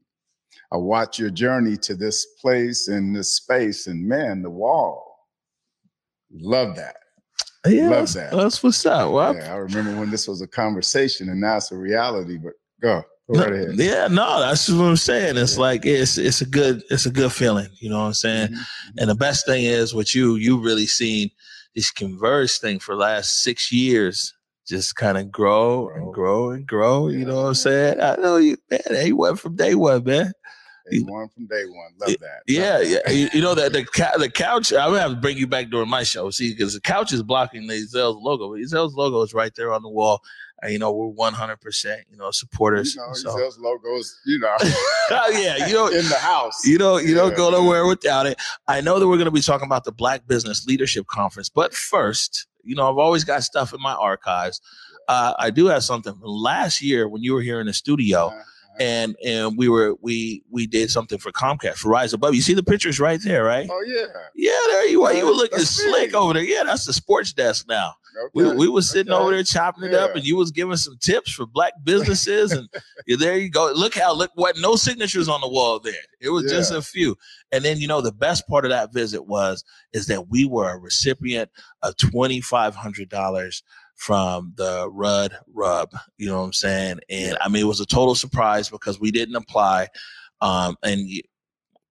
I 0.73 0.77
watched 0.77 1.19
your 1.19 1.31
journey 1.31 1.77
to 1.79 1.97
this 1.97 2.25
place 2.41 2.87
and 2.87 3.17
this 3.17 3.35
space, 3.35 3.89
and 3.89 4.07
man, 4.07 4.43
the 4.43 4.51
wall. 4.51 5.27
Love 6.31 6.77
that. 6.77 6.99
Yeah, 7.67 7.89
Love 7.89 8.13
that. 8.13 8.31
That's 8.31 8.63
what's 8.63 8.87
up. 8.87 9.11
Well, 9.11 9.35
yeah, 9.35 9.53
I 9.53 9.57
remember 9.57 9.99
when 9.99 10.11
this 10.13 10.29
was 10.29 10.41
a 10.41 10.47
conversation, 10.47 11.31
and 11.31 11.41
now 11.41 11.57
it's 11.57 11.73
a 11.73 11.77
reality. 11.77 12.39
But 12.39 12.53
go. 12.81 13.03
Right. 13.29 13.69
Yeah, 13.75 14.09
no, 14.09 14.41
that's 14.41 14.71
what 14.71 14.85
I'm 14.85 14.97
saying. 14.97 15.37
It's 15.37 15.57
yeah. 15.57 15.61
like 15.61 15.85
it's 15.85 16.17
it's 16.17 16.41
a 16.41 16.47
good 16.47 16.83
it's 16.89 17.05
a 17.05 17.11
good 17.11 17.31
feeling. 17.31 17.69
You 17.79 17.91
know 17.91 17.99
what 17.99 18.07
I'm 18.07 18.15
saying? 18.15 18.49
Mm-hmm. 18.49 18.99
And 18.99 19.11
the 19.11 19.15
best 19.15 19.45
thing 19.45 19.65
is 19.65 19.95
with 19.95 20.15
you, 20.15 20.37
you 20.37 20.59
really 20.59 20.87
seen 20.87 21.31
this 21.75 21.91
converse 21.91 22.59
thing 22.59 22.79
for 22.79 22.97
last 22.97 23.43
six 23.43 23.71
years 23.71 24.35
just 24.69 24.97
kind 24.97 25.17
of 25.17 25.33
grow, 25.33 25.89
and 25.89 26.13
grow 26.13 26.51
and 26.51 26.67
grow. 26.67 27.09
You 27.09 27.25
know 27.25 27.37
what 27.37 27.49
I'm 27.49 27.55
saying? 27.55 28.01
I 28.01 28.17
know 28.17 28.37
you, 28.37 28.59
man. 28.71 28.81
He 29.03 29.13
went 29.13 29.41
from 29.41 29.57
day 29.57 29.75
one, 29.75 30.05
man. 30.05 30.33
Day 30.91 30.99
one 31.01 31.29
from 31.29 31.47
day 31.47 31.65
one. 31.65 31.93
Love 31.99 32.17
that. 32.21 32.43
Yeah, 32.47 32.79
Love 32.79 32.87
yeah. 32.87 33.11
You, 33.11 33.29
you, 33.33 33.41
know 33.41 33.55
that 33.55 33.73
the 33.73 33.85
the 34.19 34.31
couch. 34.31 34.73
I'm 34.73 34.91
gonna 34.91 35.01
have 35.01 35.11
to 35.13 35.17
bring 35.17 35.39
you 35.39 35.47
back 35.47 35.71
during 35.71 35.89
my 35.89 36.03
show. 36.03 36.31
See, 36.31 36.53
because 36.53 36.75
the 36.75 36.81
couch 36.81 37.13
is 37.13 37.23
blocking 37.23 37.67
the 37.67 37.75
Ezell's 37.75 38.23
logo. 38.23 38.55
Ezell's 38.55 38.95
logo 38.95 39.23
is 39.23 39.35
right 39.35 39.55
there 39.55 39.73
on 39.73 39.83
the 39.83 39.89
wall. 39.89 40.21
You 40.67 40.79
know, 40.79 40.91
we're 40.91 41.07
100, 41.07 41.61
percent 41.61 42.03
you 42.11 42.17
know, 42.17 42.31
supporters. 42.31 42.95
You 42.95 43.03
know, 43.03 43.13
so. 43.13 43.51
Logos. 43.61 44.19
You 44.27 44.39
know, 44.41 44.57
oh 44.61 45.31
yeah, 45.33 45.67
you 45.67 45.75
know, 45.75 45.87
in 45.99 46.09
the 46.09 46.19
house. 46.19 46.67
You 46.67 46.79
don't, 46.79 47.05
you 47.05 47.11
yeah, 47.11 47.23
don't 47.23 47.37
go 47.37 47.51
nowhere 47.51 47.87
without 47.87 48.27
it. 48.27 48.39
I 48.67 48.81
know 48.81 48.99
that 48.99 49.07
we're 49.07 49.17
going 49.17 49.27
to 49.27 49.31
be 49.31 49.41
talking 49.41 49.67
about 49.67 49.85
the 49.85 49.93
Black 49.93 50.27
Business 50.27 50.67
Leadership 50.67 51.07
Conference, 51.07 51.49
but 51.49 51.75
first, 51.75 52.47
you 52.65 52.75
know, 52.75 52.91
I've 52.91 52.99
always 52.99 53.25
got 53.25 53.45
stuff 53.45 53.73
in 53.73 53.81
my 53.81 53.95
archives. 53.95 54.61
Uh, 55.09 55.35
I 55.39 55.51
do 55.51 55.67
have 55.67 55.85
something 55.85 56.13
from 56.13 56.29
last 56.29 56.83
year 56.83 57.09
when 57.09 57.23
you 57.23 57.33
were 57.35 57.41
here 57.41 57.61
in 57.61 57.67
the 57.67 57.73
studio. 57.73 58.27
Uh-huh. 58.27 58.43
And 58.81 59.17
and 59.25 59.59
we 59.59 59.69
were 59.69 59.97
we 60.03 60.45
we 60.51 60.69
did 60.69 60.89
something 60.89 61.19
for 61.19 61.33
Comcast 61.33 61.79
for 61.79 61.89
Rise 61.89 62.13
Above. 62.13 62.37
You 62.37 62.43
see 62.43 62.55
the 62.55 62.63
pictures 62.63 63.01
right 63.01 63.21
there, 63.21 63.43
right? 63.43 63.69
Oh 63.69 63.85
yeah, 63.85 64.07
yeah. 64.37 64.53
There 64.69 64.87
you 64.87 65.03
are. 65.03 65.13
You 65.13 65.27
were 65.27 65.33
looking 65.33 65.59
that's 65.59 65.71
slick 65.71 66.13
me. 66.13 66.17
over 66.17 66.35
there. 66.35 66.45
Yeah, 66.45 66.63
that's 66.63 66.85
the 66.85 66.93
sports 66.93 67.33
desk 67.33 67.67
now. 67.69 67.95
Okay. 68.19 68.51
We, 68.51 68.57
we 68.57 68.69
was 68.69 68.91
sitting 68.91 69.13
okay. 69.13 69.23
over 69.23 69.33
there 69.33 69.43
chopping 69.43 69.85
it 69.85 69.93
yeah. 69.93 69.99
up, 69.99 70.17
and 70.17 70.25
you 70.25 70.37
was 70.37 70.51
giving 70.51 70.77
some 70.77 70.97
tips 70.99 71.33
for 71.33 71.47
black 71.47 71.73
businesses, 71.85 72.53
and 72.53 72.69
there 73.19 73.37
you 73.37 73.51
go. 73.51 73.73
Look 73.75 73.95
how 73.95 74.15
look 74.15 74.31
what 74.35 74.57
no 74.59 74.77
signatures 74.77 75.29
on 75.29 75.41
the 75.41 75.49
wall 75.49 75.79
there. 75.79 75.95
It 76.21 76.31
was 76.31 76.45
yeah. 76.45 76.59
just 76.59 76.73
a 76.73 76.83
few, 76.83 77.17
and 77.53 77.65
then 77.65 77.79
you 77.79 77.87
know 77.87 78.01
the 78.01 78.13
best 78.13 78.47
part 78.49 78.65
of 78.65 78.71
that 78.71 78.93
visit 78.93 79.27
was 79.27 79.65
is 79.93 80.07
that 80.07 80.29
we 80.29 80.45
were 80.45 80.71
a 80.71 80.79
recipient 80.79 81.51
of 81.83 81.97
twenty 81.97 82.41
five 82.41 82.75
hundred 82.75 83.09
dollars 83.09 83.63
from 83.95 84.53
the 84.57 84.89
Rudd 84.91 85.37
Rub. 85.53 85.91
You 86.17 86.29
know 86.29 86.39
what 86.39 86.47
I'm 86.47 86.53
saying? 86.53 87.01
And 87.09 87.37
I 87.41 87.49
mean, 87.49 87.63
it 87.63 87.69
was 87.69 87.81
a 87.81 87.87
total 87.87 88.15
surprise 88.15 88.69
because 88.69 88.99
we 89.01 89.11
didn't 89.11 89.37
apply, 89.37 89.89
um, 90.41 90.77
and 90.83 91.01
we 91.07 91.23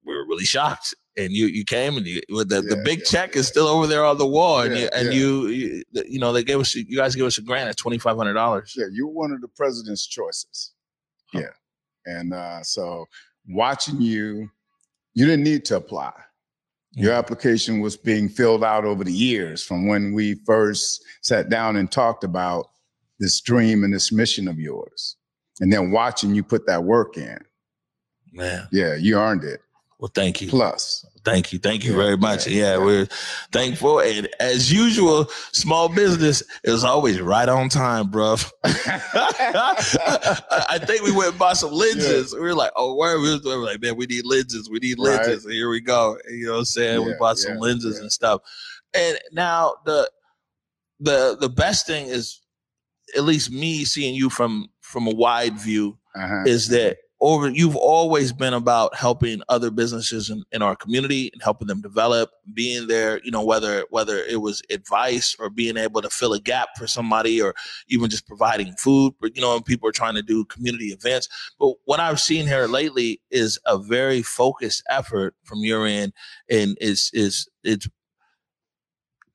were 0.05 0.25
really 0.25 0.45
shocked. 0.45 0.95
And 1.17 1.31
you 1.31 1.47
you 1.47 1.65
came 1.65 1.97
and 1.97 2.05
you 2.05 2.21
with 2.29 2.49
the, 2.49 2.61
yeah, 2.61 2.75
the 2.75 2.81
big 2.83 2.99
yeah, 2.99 3.05
check 3.05 3.33
yeah. 3.33 3.39
is 3.39 3.47
still 3.47 3.67
over 3.67 3.87
there 3.87 4.05
on 4.05 4.19
the 4.19 4.27
wall, 4.27 4.61
and 4.61 4.77
you 4.77 4.87
and 4.93 5.13
you, 5.13 5.47
you 5.47 5.83
you 5.93 6.19
know 6.19 6.31
they 6.31 6.43
gave 6.43 6.59
us 6.59 6.75
you 6.75 6.95
guys 6.95 7.15
gave 7.15 7.25
us 7.25 7.39
a 7.39 7.41
grant 7.41 7.69
at 7.69 7.77
twenty 7.77 7.97
five 7.97 8.17
hundred 8.17 8.33
dollars. 8.33 8.75
Yeah, 8.77 8.85
you 8.91 9.07
were 9.07 9.13
one 9.13 9.31
of 9.31 9.41
the 9.41 9.47
president's 9.47 10.05
choices. 10.05 10.73
Huh. 11.33 11.39
Yeah, 11.39 11.49
and 12.05 12.33
uh, 12.33 12.61
so 12.61 13.05
watching 13.47 13.99
you, 13.99 14.49
you 15.15 15.25
didn't 15.25 15.43
need 15.43 15.65
to 15.65 15.77
apply 15.77 16.13
your 16.97 17.13
application 17.13 17.79
was 17.79 17.95
being 17.95 18.27
filled 18.27 18.63
out 18.63 18.83
over 18.83 19.03
the 19.03 19.13
years 19.13 19.63
from 19.63 19.87
when 19.87 20.13
we 20.13 20.33
first 20.47 21.03
sat 21.21 21.47
down 21.47 21.75
and 21.75 21.91
talked 21.91 22.23
about 22.23 22.69
this 23.19 23.39
dream 23.39 23.83
and 23.83 23.93
this 23.93 24.11
mission 24.11 24.47
of 24.47 24.59
yours. 24.59 25.15
And 25.59 25.71
then 25.71 25.91
watching 25.91 26.33
you 26.33 26.43
put 26.43 26.65
that 26.65 26.83
work 26.83 27.15
in. 27.15 27.37
Man. 28.33 28.67
Yeah, 28.71 28.95
you 28.95 29.19
earned 29.19 29.43
it. 29.43 29.61
Well, 29.99 30.11
thank 30.13 30.41
you. 30.41 30.49
Plus. 30.49 31.05
Thank 31.25 31.51
you. 31.51 31.59
Thank 31.59 31.83
you 31.83 31.91
yeah, 31.91 31.97
very 31.97 32.17
much. 32.17 32.47
Yeah, 32.47 32.77
yeah, 32.77 32.79
we're 32.83 33.07
thankful. 33.51 33.99
And 33.99 34.29
as 34.39 34.71
usual, 34.71 35.25
small 35.51 35.89
business 35.89 36.43
is 36.63 36.83
always 36.83 37.19
right 37.19 37.49
on 37.49 37.67
time, 37.67 38.09
bro. 38.09 38.35
I 38.63 40.79
think 40.85 41.03
we 41.03 41.11
went 41.11 41.31
and 41.31 41.39
bought 41.39 41.57
some 41.57 41.71
lenses. 41.71 42.31
Yeah. 42.31 42.39
We 42.39 42.45
were 42.45 42.53
like, 42.53 42.71
oh, 42.75 42.95
where 42.95 43.15
are 43.15 43.19
we 43.19 43.39
were 43.43 43.57
like, 43.57 43.81
man, 43.81 43.97
we 43.97 44.05
need 44.05 44.25
lenses. 44.25 44.69
We 44.69 44.79
need 44.79 44.99
lenses. 44.99 45.45
Right. 45.45 45.53
here 45.53 45.69
we 45.69 45.81
go. 45.81 46.17
You 46.29 46.45
know 46.45 46.53
what 46.53 46.59
I'm 46.59 46.65
saying? 46.65 47.03
we 47.03 47.13
bought 47.19 47.39
some 47.39 47.57
lenses 47.57 47.99
and 47.99 48.11
stuff. 48.11 48.41
And 48.93 49.17
now 49.31 49.75
the 49.85 50.09
the 50.99 51.37
the 51.39 51.49
best 51.49 51.87
thing 51.87 52.07
is 52.07 52.41
at 53.15 53.23
least 53.23 53.51
me 53.51 53.85
seeing 53.85 54.15
you 54.15 54.29
from 54.29 54.69
from 54.81 55.07
a 55.07 55.13
wide 55.13 55.59
view 55.59 55.97
uh-huh. 56.15 56.43
is 56.45 56.69
that 56.69 56.97
over 57.19 57.49
you've 57.49 57.75
always 57.75 58.31
been 58.31 58.53
about 58.53 58.95
helping 58.95 59.41
other 59.49 59.71
businesses 59.71 60.29
in, 60.29 60.43
in 60.51 60.61
our 60.61 60.75
community 60.75 61.29
and 61.33 61.41
helping 61.41 61.67
them 61.67 61.81
develop 61.81 62.29
being 62.53 62.87
there 62.87 63.19
you 63.23 63.31
know 63.31 63.43
whether 63.43 63.85
whether 63.89 64.17
it 64.17 64.41
was 64.41 64.61
advice 64.69 65.35
or 65.39 65.49
being 65.49 65.77
able 65.77 66.01
to 66.01 66.09
fill 66.09 66.33
a 66.33 66.39
gap 66.39 66.69
for 66.77 66.85
somebody 66.85 67.41
or 67.41 67.55
even 67.87 68.09
just 68.09 68.27
providing 68.27 68.73
food 68.73 69.13
but 69.19 69.35
you 69.35 69.41
know 69.41 69.53
when 69.53 69.63
people 69.63 69.89
are 69.89 69.93
trying 69.93 70.15
to 70.15 70.21
do 70.21 70.45
community 70.45 70.87
events. 70.87 71.27
But 71.59 71.73
what 71.85 71.99
i've 71.99 72.19
seen 72.19 72.45
here 72.45 72.67
lately 72.67 73.21
is 73.31 73.59
a 73.65 73.77
very 73.77 74.21
focused 74.21 74.83
effort 74.89 75.35
from 75.43 75.59
your 75.59 75.85
end 75.85 76.13
and 76.49 76.77
is 76.79 77.09
is 77.13 77.47
it's 77.63 77.87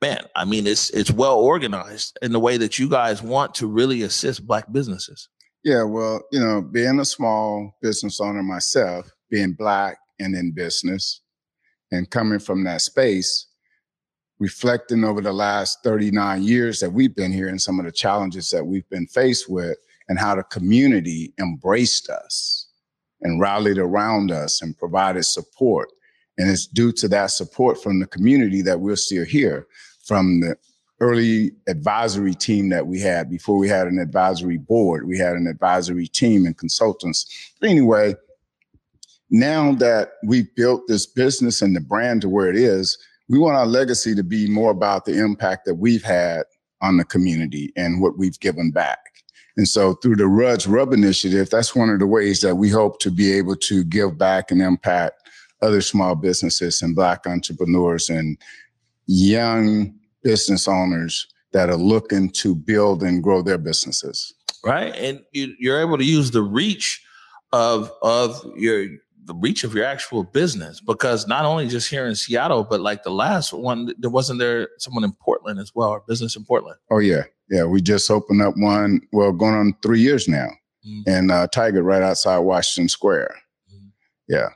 man 0.01 0.25
i 0.35 0.45
mean 0.45 0.67
it's 0.67 0.91
it's 0.91 1.11
well 1.11 1.39
organized 1.39 2.19
in 2.23 2.33
the 2.33 2.41
way 2.41 2.57
that 2.57 2.79
you 2.79 2.89
guys 2.89 3.23
want 3.23 3.55
to 3.55 3.67
really 3.67 4.03
assist 4.03 4.47
black 4.47 4.71
businesses 4.73 5.29
yeah, 5.64 5.83
well, 5.85 6.23
you 6.33 6.40
know, 6.40 6.61
being 6.61 6.99
a 6.99 7.04
small 7.04 7.76
business 7.81 8.21
owner 8.21 8.42
myself, 8.42 9.11
being 9.31 9.52
black 9.52 9.99
and 10.19 10.35
in 10.35 10.52
business, 10.52 11.21
and 11.92 12.11
coming 12.11 12.38
from 12.38 12.64
that 12.64 12.81
space, 12.81 13.47
reflecting 14.38 15.04
over 15.04 15.21
the 15.21 15.33
last 15.33 15.78
39 15.85 16.42
years 16.42 16.81
that 16.81 16.90
we've 16.90 17.14
been 17.14 17.33
here 17.33 17.49
and 17.49 17.61
some 17.61 17.78
of 17.78 17.85
the 17.85 17.92
challenges 17.92 18.50
that 18.50 18.64
we've 18.64 18.88
been 18.88 19.07
faced 19.07 19.49
with, 19.49 19.76
and 20.09 20.19
how 20.19 20.35
the 20.35 20.42
community 20.45 21.33
embraced 21.38 22.11
us 22.11 22.69
and 23.21 23.40
rallied 23.40 23.78
around 23.78 24.33
us 24.33 24.62
and 24.62 24.76
provided 24.76 25.25
support. 25.25 25.88
And 26.38 26.50
it's 26.50 26.66
due 26.66 26.90
to 26.92 27.09
that 27.09 27.31
support 27.31 27.81
from 27.81 28.00
the 28.00 28.07
community 28.07 28.62
that 28.62 28.81
we're 28.81 28.97
still 28.97 29.25
here, 29.25 29.69
from 30.04 30.40
the 30.40 30.57
early 31.02 31.50
advisory 31.66 32.32
team 32.32 32.68
that 32.68 32.87
we 32.87 33.00
had 33.00 33.28
before 33.28 33.59
we 33.59 33.68
had 33.68 33.88
an 33.88 33.99
advisory 33.99 34.56
board. 34.56 35.09
We 35.09 35.18
had 35.18 35.35
an 35.35 35.49
advisory 35.49 36.06
team 36.06 36.47
and 36.47 36.56
consultants. 36.56 37.52
But 37.61 37.71
anyway, 37.71 38.14
now 39.28 39.73
that 39.73 40.12
we've 40.25 40.54
built 40.54 40.82
this 40.87 41.04
business 41.04 41.61
and 41.61 41.75
the 41.75 41.80
brand 41.80 42.23
to 42.23 42.28
where 42.28 42.49
it 42.49 42.54
is, 42.54 42.97
we 43.28 43.38
want 43.40 43.56
our 43.56 43.66
legacy 43.66 44.14
to 44.14 44.23
be 44.23 44.49
more 44.49 44.71
about 44.71 45.04
the 45.04 45.18
impact 45.18 45.64
that 45.66 45.75
we've 45.75 46.04
had 46.04 46.44
on 46.80 46.99
the 46.99 47.04
community 47.04 47.73
and 47.76 48.00
what 48.00 48.16
we've 48.16 48.38
given 48.38 48.71
back. 48.71 49.00
And 49.56 49.66
so 49.66 49.94
through 49.94 50.16
the 50.16 50.28
Rudd's 50.28 50.68
Rub 50.68 50.92
Initiative, 50.92 51.50
that's 51.50 51.75
one 51.75 51.90
of 51.90 51.99
the 51.99 52.06
ways 52.06 52.42
that 52.42 52.54
we 52.54 52.68
hope 52.68 53.00
to 53.00 53.11
be 53.11 53.32
able 53.32 53.56
to 53.56 53.82
give 53.82 54.16
back 54.16 54.52
and 54.52 54.62
impact 54.62 55.28
other 55.62 55.80
small 55.80 56.14
businesses 56.14 56.80
and 56.80 56.94
Black 56.94 57.26
entrepreneurs 57.26 58.09
and 58.09 58.38
young 59.06 59.99
business 60.23 60.69
owners 60.69 61.26
that 61.52 61.69
are 61.69 61.76
looking 61.76 62.31
to 62.31 62.55
build 62.55 63.02
and 63.02 63.23
grow 63.23 63.43
their 63.43 63.59
businesses. 63.59 64.33
Right. 64.64 64.95
And 64.95 65.23
you, 65.33 65.73
are 65.73 65.81
able 65.81 65.99
to 65.99 66.05
use 66.05 66.31
the 66.31 66.43
reach 66.43 67.05
of 67.52 67.93
of 68.02 68.41
your 68.57 68.87
the 69.25 69.35
reach 69.35 69.62
of 69.62 69.75
your 69.75 69.85
actual 69.85 70.25
business 70.25 70.81
because 70.81 71.26
not 71.26 71.45
only 71.45 71.69
just 71.69 71.88
here 71.88 72.07
in 72.07 72.14
Seattle, 72.14 72.64
but 72.64 72.81
like 72.81 73.02
the 73.02 73.11
last 73.11 73.52
one, 73.52 73.93
there 73.99 74.11
wasn't 74.11 74.38
there 74.38 74.69
someone 74.79 75.05
in 75.05 75.12
Portland 75.12 75.61
as 75.61 75.73
well, 75.75 75.91
or 75.91 76.02
business 76.09 76.37
in 76.37 76.45
Portland. 76.45 76.76
Oh 76.91 76.99
yeah, 76.99 77.25
yeah. 77.50 77.64
We 77.64 77.81
just 77.81 78.11
opened 78.11 78.43
up 78.43 78.55
one. 78.57 79.00
Well, 79.12 79.33
going 79.33 79.55
on 79.55 79.76
three 79.83 80.00
years 80.00 80.29
now, 80.29 80.49
mm-hmm. 80.87 81.02
and 81.07 81.31
uh, 81.31 81.47
Tigard 81.49 81.85
right 81.85 82.02
outside 82.02 82.38
Washington 82.38 82.88
Square. 82.88 83.35
Mm-hmm. 83.73 83.88
Yeah. 84.29 84.49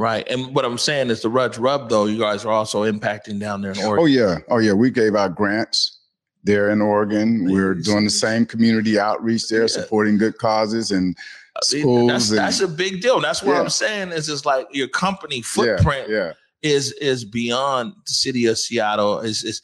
Right. 0.00 0.26
And 0.30 0.54
what 0.54 0.64
I'm 0.64 0.78
saying 0.78 1.10
is 1.10 1.20
the 1.20 1.28
Rudd's 1.28 1.58
Rub, 1.58 1.90
though, 1.90 2.06
you 2.06 2.18
guys 2.18 2.46
are 2.46 2.50
also 2.50 2.90
impacting 2.90 3.38
down 3.38 3.60
there 3.60 3.72
in 3.72 3.80
oh, 3.80 3.88
Oregon. 3.88 4.02
Oh, 4.02 4.06
yeah. 4.06 4.38
Oh, 4.48 4.56
yeah. 4.56 4.72
We 4.72 4.90
gave 4.90 5.14
out 5.14 5.34
grants 5.34 5.98
there 6.42 6.70
in 6.70 6.80
Oregon. 6.80 7.52
We're 7.52 7.74
doing 7.74 8.04
the 8.04 8.10
same 8.10 8.46
community 8.46 8.98
outreach 8.98 9.50
there, 9.50 9.60
yeah. 9.60 9.66
supporting 9.66 10.16
good 10.16 10.38
causes 10.38 10.90
and 10.90 11.14
uh, 11.54 11.60
schools. 11.60 12.08
That's, 12.08 12.30
and, 12.30 12.38
that's 12.38 12.60
a 12.60 12.68
big 12.68 13.02
deal. 13.02 13.20
That's 13.20 13.42
what 13.42 13.52
yeah. 13.52 13.60
I'm 13.60 13.68
saying 13.68 14.12
is 14.12 14.30
it's 14.30 14.46
like 14.46 14.68
your 14.72 14.88
company 14.88 15.42
footprint 15.42 16.08
yeah. 16.08 16.32
is 16.62 16.92
is 16.92 17.26
beyond 17.26 17.92
the 18.06 18.12
city 18.14 18.46
of 18.46 18.56
Seattle. 18.56 19.20
Is 19.20 19.44
is 19.44 19.60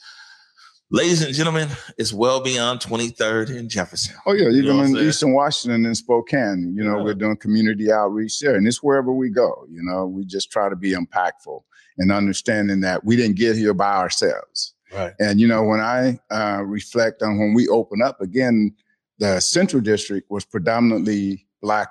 ladies 0.91 1.23
and 1.23 1.35
gentlemen, 1.35 1.69
it's 1.99 2.13
well 2.13 2.41
beyond 2.41 2.81
23rd 2.81 3.57
and 3.57 3.69
Jefferson. 3.69 4.15
Oh 4.27 4.33
yeah, 4.33 4.49
even 4.49 4.55
you 4.55 4.73
know 4.73 4.83
in 4.83 4.97
Eastern 4.97 5.33
Washington 5.33 5.87
and 5.87 5.97
Spokane, 5.97 6.75
you 6.77 6.85
know, 6.85 6.99
yeah. 6.99 7.05
we're 7.05 7.15
doing 7.15 7.37
community 7.37 7.91
outreach 7.91 8.39
there, 8.41 8.55
and 8.55 8.67
it's 8.67 8.83
wherever 8.83 9.13
we 9.13 9.31
go. 9.31 9.67
You 9.71 9.83
know, 9.83 10.07
we 10.07 10.25
just 10.25 10.51
try 10.51 10.69
to 10.69 10.77
be 10.77 10.93
impactful 10.93 11.63
and 11.99 12.13
understanding 12.13 12.81
that 12.81 13.05
we 13.05 13.17
didn't 13.17 13.37
get 13.37 13.57
here 13.57 13.75
by 13.75 13.97
ourselves. 13.97 14.75
Right. 14.93 15.13
And 15.19 15.41
you 15.41 15.49
know, 15.49 15.65
when 15.65 15.81
I 15.81 16.19
uh, 16.31 16.63
reflect 16.65 17.23
on 17.23 17.39
when 17.39 17.55
we 17.55 17.69
open 17.69 18.03
up 18.03 18.21
again, 18.21 18.75
the 19.19 19.41
Central 19.41 19.83
District 19.83 20.31
was 20.31 20.45
predominantly 20.45 21.47
black 21.63 21.89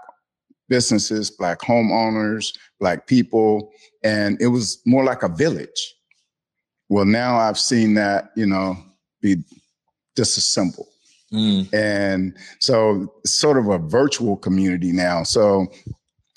businesses, 0.67 1.29
black 1.29 1.59
homeowners, 1.59 2.57
black 2.79 3.07
people, 3.07 3.71
and 4.03 4.41
it 4.41 4.47
was 4.47 4.81
more 4.85 5.03
like 5.03 5.23
a 5.23 5.29
village 5.29 5.95
well, 6.89 7.05
now 7.05 7.37
I've 7.37 7.57
seen 7.57 7.95
that, 7.95 8.31
you 8.35 8.45
know, 8.45 8.77
be 9.25 9.43
disassembled. 10.15 10.87
Mm. 11.33 11.73
And 11.73 12.37
so 12.59 13.13
it's 13.23 13.33
sort 13.33 13.57
of 13.57 13.67
a 13.69 13.77
virtual 13.77 14.37
community 14.37 14.91
now. 14.91 15.23
So 15.23 15.67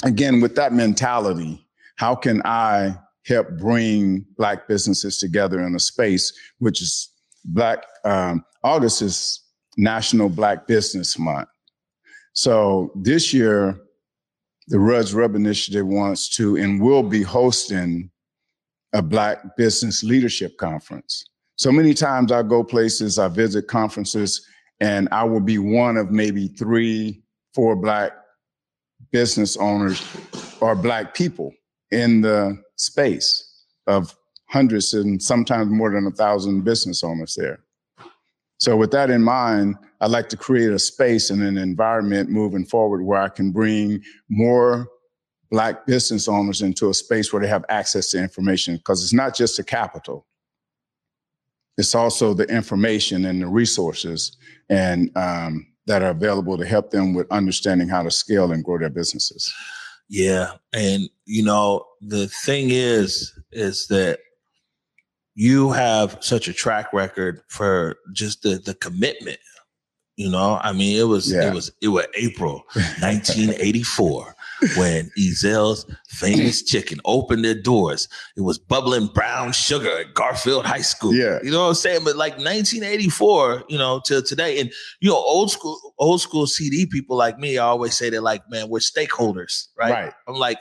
again, 0.04 0.40
with 0.40 0.54
that 0.56 0.72
mentality, 0.72 1.64
how 1.96 2.14
can 2.14 2.42
I 2.44 2.96
help 3.26 3.48
bring 3.58 4.24
black 4.36 4.66
businesses 4.66 5.18
together 5.18 5.60
in 5.60 5.74
a 5.74 5.80
space 5.80 6.32
which 6.58 6.80
is 6.80 7.12
black 7.44 7.84
um, 8.04 8.44
August 8.64 9.02
is 9.02 9.44
National 9.76 10.28
Black 10.28 10.66
Business 10.66 11.18
Month. 11.18 11.48
So 12.32 12.90
this 12.96 13.32
year, 13.32 13.80
the 14.66 14.78
Rudd's 14.78 15.14
Rub 15.14 15.34
Initiative 15.34 15.86
wants 15.86 16.28
to 16.36 16.56
and 16.56 16.80
will 16.80 17.02
be 17.02 17.22
hosting 17.22 18.10
a 18.92 19.02
Black 19.02 19.56
Business 19.56 20.02
Leadership 20.02 20.56
Conference. 20.56 21.24
So 21.58 21.72
many 21.72 21.92
times 21.92 22.30
I 22.30 22.44
go 22.44 22.62
places, 22.62 23.18
I 23.18 23.26
visit 23.26 23.66
conferences, 23.66 24.46
and 24.78 25.08
I 25.10 25.24
will 25.24 25.40
be 25.40 25.58
one 25.58 25.96
of 25.96 26.12
maybe 26.12 26.46
three, 26.46 27.20
four 27.52 27.74
Black 27.74 28.12
business 29.10 29.56
owners 29.56 30.00
or 30.60 30.76
Black 30.76 31.14
people 31.14 31.52
in 31.90 32.20
the 32.20 32.56
space 32.76 33.64
of 33.88 34.14
hundreds 34.48 34.94
and 34.94 35.20
sometimes 35.20 35.68
more 35.68 35.90
than 35.90 36.06
a 36.06 36.12
thousand 36.12 36.62
business 36.62 37.02
owners 37.02 37.34
there. 37.34 37.58
So, 38.58 38.76
with 38.76 38.92
that 38.92 39.10
in 39.10 39.24
mind, 39.24 39.76
I'd 40.00 40.12
like 40.12 40.28
to 40.28 40.36
create 40.36 40.70
a 40.70 40.78
space 40.78 41.30
and 41.30 41.42
an 41.42 41.58
environment 41.58 42.30
moving 42.30 42.64
forward 42.64 43.02
where 43.02 43.20
I 43.20 43.28
can 43.30 43.50
bring 43.50 44.00
more 44.30 44.86
black 45.50 45.86
business 45.86 46.28
owners 46.28 46.62
into 46.62 46.88
a 46.88 46.94
space 46.94 47.32
where 47.32 47.42
they 47.42 47.48
have 47.48 47.64
access 47.68 48.10
to 48.10 48.18
information 48.18 48.76
because 48.76 49.02
it's 49.02 49.12
not 49.12 49.34
just 49.34 49.56
the 49.56 49.64
capital 49.64 50.27
it's 51.78 51.94
also 51.94 52.34
the 52.34 52.44
information 52.44 53.24
and 53.24 53.40
the 53.40 53.46
resources 53.46 54.36
and 54.68 55.16
um, 55.16 55.66
that 55.86 56.02
are 56.02 56.10
available 56.10 56.58
to 56.58 56.66
help 56.66 56.90
them 56.90 57.14
with 57.14 57.30
understanding 57.30 57.88
how 57.88 58.02
to 58.02 58.10
scale 58.10 58.52
and 58.52 58.64
grow 58.64 58.78
their 58.78 58.90
businesses. 58.90 59.54
Yeah, 60.10 60.52
and 60.72 61.08
you 61.24 61.44
know 61.44 61.86
the 62.00 62.28
thing 62.28 62.70
is, 62.70 63.32
is 63.52 63.86
that 63.88 64.20
you 65.34 65.70
have 65.70 66.18
such 66.20 66.48
a 66.48 66.52
track 66.52 66.92
record 66.92 67.42
for 67.48 67.96
just 68.12 68.42
the 68.42 68.58
the 68.58 68.74
commitment. 68.74 69.38
You 70.16 70.30
know, 70.30 70.58
I 70.62 70.72
mean, 70.72 70.98
it 70.98 71.04
was 71.04 71.32
yeah. 71.32 71.48
it 71.48 71.54
was 71.54 71.70
it 71.80 71.88
was 71.88 72.06
April 72.16 72.64
1984 73.00 74.34
when 74.76 75.10
Ezell's 75.18 75.86
famous 76.08 76.62
chicken 76.70 77.00
opened 77.04 77.44
their 77.44 77.60
doors. 77.60 78.08
It 78.36 78.42
was 78.42 78.58
bubbling 78.58 79.06
brown 79.08 79.52
sugar 79.52 80.00
at 80.00 80.14
Garfield 80.14 80.66
High 80.66 80.80
School. 80.80 81.14
Yeah. 81.14 81.38
You 81.42 81.50
know 81.50 81.62
what 81.62 81.68
I'm 81.68 81.74
saying? 81.74 82.04
But 82.04 82.16
like 82.16 82.34
1984, 82.34 83.64
you 83.68 83.78
know, 83.78 84.00
till 84.04 84.22
today. 84.22 84.60
And 84.60 84.72
you 85.00 85.10
know, 85.10 85.16
old 85.16 85.50
school, 85.50 85.94
old 85.98 86.20
school 86.20 86.46
CD 86.46 86.86
people 86.86 87.16
like 87.16 87.38
me, 87.38 87.58
I 87.58 87.64
always 87.66 87.96
say 87.96 88.10
they're 88.10 88.20
like, 88.20 88.42
man, 88.50 88.68
we're 88.68 88.78
stakeholders, 88.78 89.68
right? 89.76 89.92
Right. 89.92 90.12
I'm 90.26 90.34
like, 90.34 90.58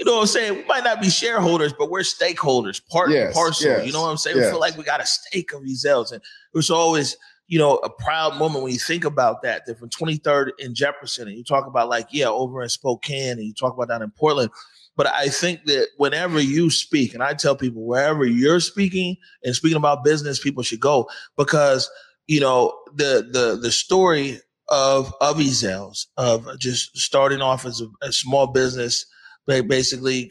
you 0.00 0.06
know 0.06 0.14
what 0.14 0.20
I'm 0.22 0.26
saying? 0.28 0.54
We 0.54 0.64
might 0.64 0.82
not 0.82 1.02
be 1.02 1.10
shareholders, 1.10 1.74
but 1.78 1.90
we're 1.90 2.00
stakeholders, 2.00 2.80
part 2.88 3.10
yes, 3.10 3.26
and 3.26 3.34
parcel. 3.34 3.70
Yes, 3.70 3.86
you 3.86 3.92
know 3.92 4.00
what 4.00 4.08
I'm 4.08 4.16
saying? 4.16 4.38
Yes. 4.38 4.46
We 4.46 4.50
feel 4.52 4.60
like 4.60 4.78
we 4.78 4.82
got 4.82 5.02
a 5.02 5.06
stake 5.06 5.52
of 5.52 5.60
Ezell's. 5.62 6.10
And 6.10 6.22
it 6.22 6.56
was 6.56 6.70
always 6.70 7.18
you 7.50 7.58
know, 7.58 7.78
a 7.78 7.90
proud 7.90 8.36
moment 8.36 8.62
when 8.62 8.72
you 8.72 8.78
think 8.78 9.04
about 9.04 9.42
that, 9.42 9.66
that 9.66 9.76
from 9.76 9.90
23rd 9.90 10.52
in 10.60 10.72
Jefferson, 10.72 11.26
and 11.26 11.36
you 11.36 11.42
talk 11.42 11.66
about 11.66 11.88
like, 11.88 12.06
yeah, 12.12 12.28
over 12.28 12.62
in 12.62 12.68
Spokane, 12.68 13.32
and 13.32 13.42
you 13.42 13.52
talk 13.52 13.74
about 13.74 13.88
down 13.88 14.02
in 14.02 14.12
Portland. 14.12 14.52
But 14.96 15.08
I 15.08 15.28
think 15.28 15.64
that 15.64 15.88
whenever 15.96 16.40
you 16.40 16.70
speak, 16.70 17.12
and 17.12 17.24
I 17.24 17.34
tell 17.34 17.56
people 17.56 17.84
wherever 17.84 18.24
you're 18.24 18.60
speaking 18.60 19.16
and 19.42 19.56
speaking 19.56 19.76
about 19.76 20.04
business, 20.04 20.38
people 20.38 20.62
should 20.62 20.78
go 20.78 21.08
because 21.36 21.90
you 22.28 22.38
know 22.38 22.72
the 22.94 23.28
the 23.32 23.58
the 23.60 23.72
story 23.72 24.40
of 24.68 25.12
of 25.20 25.38
Ezell's 25.38 26.06
of 26.16 26.46
just 26.56 26.96
starting 26.96 27.42
off 27.42 27.66
as 27.66 27.80
a, 27.80 27.88
a 28.06 28.12
small 28.12 28.46
business, 28.46 29.06
basically 29.46 30.30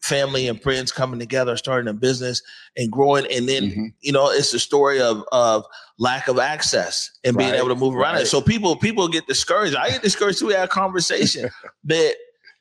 family 0.00 0.48
and 0.48 0.60
friends 0.62 0.92
coming 0.92 1.20
together, 1.20 1.56
starting 1.56 1.88
a 1.88 1.92
business 1.92 2.42
and 2.76 2.90
growing. 2.90 3.26
And 3.30 3.48
then, 3.48 3.62
mm-hmm. 3.64 3.86
you 4.00 4.12
know, 4.12 4.30
it's 4.30 4.52
the 4.52 4.58
story 4.58 5.00
of 5.00 5.24
of 5.32 5.64
lack 5.98 6.28
of 6.28 6.38
access 6.38 7.10
and 7.24 7.36
being 7.36 7.54
able 7.54 7.68
to 7.68 7.74
move 7.74 7.94
around 7.94 8.14
right. 8.14 8.22
it. 8.22 8.26
So 8.26 8.40
people 8.40 8.76
people 8.76 9.08
get 9.08 9.26
discouraged. 9.26 9.76
I 9.76 9.90
get 9.90 10.02
discouraged 10.02 10.38
too. 10.38 10.46
We 10.46 10.54
had 10.54 10.64
a 10.64 10.68
conversation 10.68 11.50
that 11.84 12.14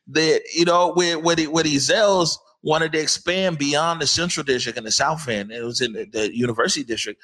that 0.07 0.41
you 0.53 0.65
know 0.65 0.91
where 0.93 1.17
where 1.17 1.35
the, 1.35 1.47
where 1.47 1.63
Ezell's 1.63 2.39
wanted 2.61 2.91
to 2.91 2.99
expand 2.99 3.57
beyond 3.57 4.01
the 4.01 4.07
central 4.07 4.43
district 4.43 4.77
and 4.77 4.85
the 4.85 4.91
south 4.91 5.27
end. 5.29 5.51
It 5.51 5.63
was 5.63 5.79
in 5.81 5.93
the, 5.93 6.05
the 6.05 6.35
university 6.35 6.83
district. 6.83 7.21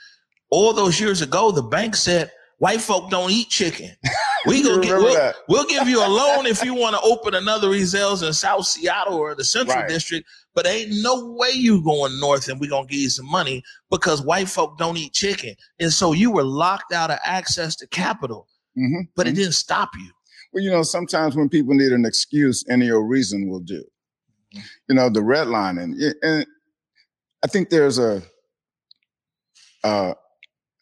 All 0.50 0.72
those 0.72 1.00
years 1.00 1.22
ago, 1.22 1.52
the 1.52 1.64
bank 1.64 1.96
said 1.96 2.32
white 2.60 2.82
folk 2.82 3.10
don't 3.10 3.32
eat 3.32 3.50
chicken. 3.50 3.92
We 4.46 4.64
gonna 4.64 4.82
get 4.82 4.98
we'll, 4.98 5.34
we'll, 5.48 5.66
give 5.66 5.88
you 5.88 6.06
a 6.06 6.08
loan 6.08 6.46
if 6.46 6.64
you 6.64 6.74
want 6.76 6.96
to 6.96 7.02
open 7.02 7.34
another 7.34 7.70
Ezell's 7.70 8.24
in 8.24 8.34
South 8.34 8.66
Seattle 8.66 9.16
or 9.16 9.36
the 9.36 9.44
Central 9.44 9.78
right. 9.78 9.90
District, 9.90 10.28
but 10.54 10.68
ain't 10.68 10.92
no 11.02 11.32
way 11.32 11.52
you 11.52 11.82
going 11.84 12.20
north 12.20 12.48
and 12.48 12.60
we 12.60 12.68
gonna 12.68 12.88
give 12.88 13.00
you 13.00 13.10
some 13.10 13.26
money 13.26 13.64
because 13.90 14.22
white 14.22 14.50
folk 14.50 14.78
don't 14.78 14.98
eat 14.98 15.14
chicken, 15.14 15.56
and 15.80 15.92
so 15.92 16.14
you 16.14 16.32
were 16.32 16.44
locked 16.44 16.94
out 16.94 17.12
of 17.12 17.20
access 17.24 17.76
to 17.78 17.88
capital. 17.88 18.48
Mm-hmm. 18.78 19.02
But 19.16 19.28
it 19.28 19.32
mm-hmm. 19.32 19.42
didn't 19.42 19.54
stop 19.54 19.90
you. 19.98 20.12
Well, 20.54 20.64
you 20.64 20.72
know, 20.72 20.84
sometimes 20.84 21.36
when 21.36 21.50
people 21.50 21.74
need 21.74 21.92
an 21.92 22.06
excuse, 22.06 22.64
any 22.70 22.92
old 22.92 23.10
reason 23.10 23.50
will 23.50 23.62
do. 23.62 23.84
Mm-hmm. 24.56 24.60
You 24.90 24.96
know, 24.96 25.10
the 25.10 25.22
redlining, 25.22 26.14
and 26.22 26.46
I 27.44 27.48
think 27.48 27.70
there's 27.70 28.00
a. 28.00 28.22
Uh, 29.84 30.14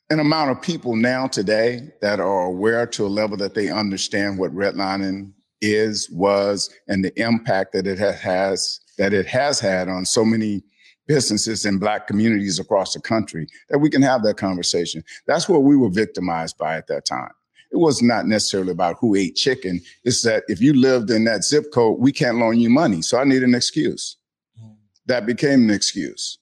an 0.09 0.19
amount 0.19 0.51
of 0.51 0.61
people 0.61 0.95
now 0.95 1.27
today 1.27 1.81
that 2.01 2.19
are 2.19 2.43
aware 2.43 2.85
to 2.85 3.05
a 3.05 3.07
level 3.07 3.37
that 3.37 3.53
they 3.53 3.69
understand 3.69 4.37
what 4.37 4.53
redlining 4.53 5.31
is, 5.61 6.09
was, 6.11 6.69
and 6.87 7.03
the 7.03 7.19
impact 7.19 7.73
that 7.73 7.87
it 7.87 7.97
has 7.97 8.79
that 8.97 9.13
it 9.13 9.25
has 9.25 9.59
had 9.59 9.89
on 9.89 10.05
so 10.05 10.23
many 10.23 10.61
businesses 11.07 11.65
in 11.65 11.79
black 11.79 12.05
communities 12.05 12.59
across 12.59 12.93
the 12.93 13.01
country 13.01 13.47
that 13.69 13.79
we 13.79 13.89
can 13.89 14.01
have 14.01 14.23
that 14.23 14.37
conversation. 14.37 15.03
That's 15.25 15.49
what 15.49 15.63
we 15.63 15.75
were 15.75 15.89
victimized 15.89 16.57
by 16.57 16.77
at 16.77 16.87
that 16.87 17.05
time. 17.05 17.31
It 17.71 17.77
was 17.77 18.03
not 18.03 18.27
necessarily 18.27 18.71
about 18.71 18.97
who 18.99 19.15
ate 19.15 19.35
chicken. 19.35 19.81
It's 20.03 20.21
that 20.21 20.43
if 20.47 20.61
you 20.61 20.73
lived 20.73 21.09
in 21.09 21.23
that 21.23 21.43
zip 21.43 21.71
code, 21.73 21.99
we 21.99 22.11
can't 22.11 22.37
loan 22.37 22.59
you 22.59 22.69
money. 22.69 23.01
So 23.01 23.17
I 23.17 23.23
need 23.23 23.41
an 23.41 23.55
excuse. 23.55 24.17
Mm. 24.63 24.75
That 25.07 25.25
became 25.25 25.63
an 25.63 25.71
excuse. 25.71 26.37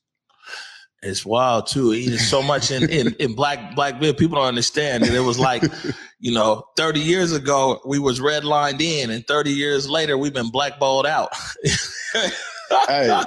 It's 1.03 1.25
wild 1.25 1.67
too. 1.67 1.93
Eating 1.93 2.19
so 2.19 2.43
much 2.43 2.69
in, 2.69 2.89
in, 2.89 3.15
in 3.19 3.33
black 3.33 3.75
black 3.75 3.99
beer, 3.99 4.13
people 4.13 4.37
don't 4.37 4.47
understand. 4.47 5.03
And 5.03 5.13
it 5.13 5.21
was 5.21 5.39
like, 5.39 5.63
you 6.19 6.31
know, 6.31 6.63
30 6.77 6.99
years 6.99 7.33
ago 7.33 7.81
we 7.85 7.97
was 7.99 8.19
redlined 8.19 8.81
in, 8.81 9.09
and 9.09 9.25
30 9.25 9.51
years 9.51 9.89
later 9.89 10.17
we've 10.17 10.33
been 10.33 10.51
blackballed 10.51 11.07
out. 11.07 11.33
hey, 12.87 13.23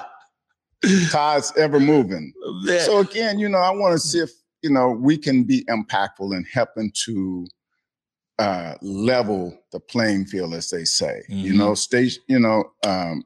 tides 1.11 1.53
ever 1.57 1.81
moving. 1.81 2.33
So 2.81 3.01
again, 3.01 3.39
you 3.39 3.49
know, 3.49 3.59
I 3.59 3.71
want 3.71 3.93
to 3.95 3.99
see 3.99 4.21
if 4.21 4.31
you 4.63 4.71
know 4.71 4.91
we 4.91 5.19
can 5.19 5.45
be 5.45 5.65
impactful 5.65 6.35
in 6.37 6.45
helping 6.53 6.93
to 7.07 7.47
uh, 8.39 8.75
level 8.83 9.59
the 9.73 9.81
playing 9.81 10.27
field, 10.27 10.55
as 10.55 10.71
they 10.71 10.85
say. 10.85 11.23
Mm-hmm. 11.29 11.47
You 11.47 11.53
know, 11.55 11.75
stage. 11.75 12.19
You 12.29 12.39
know, 12.39 12.65
um, 12.87 13.25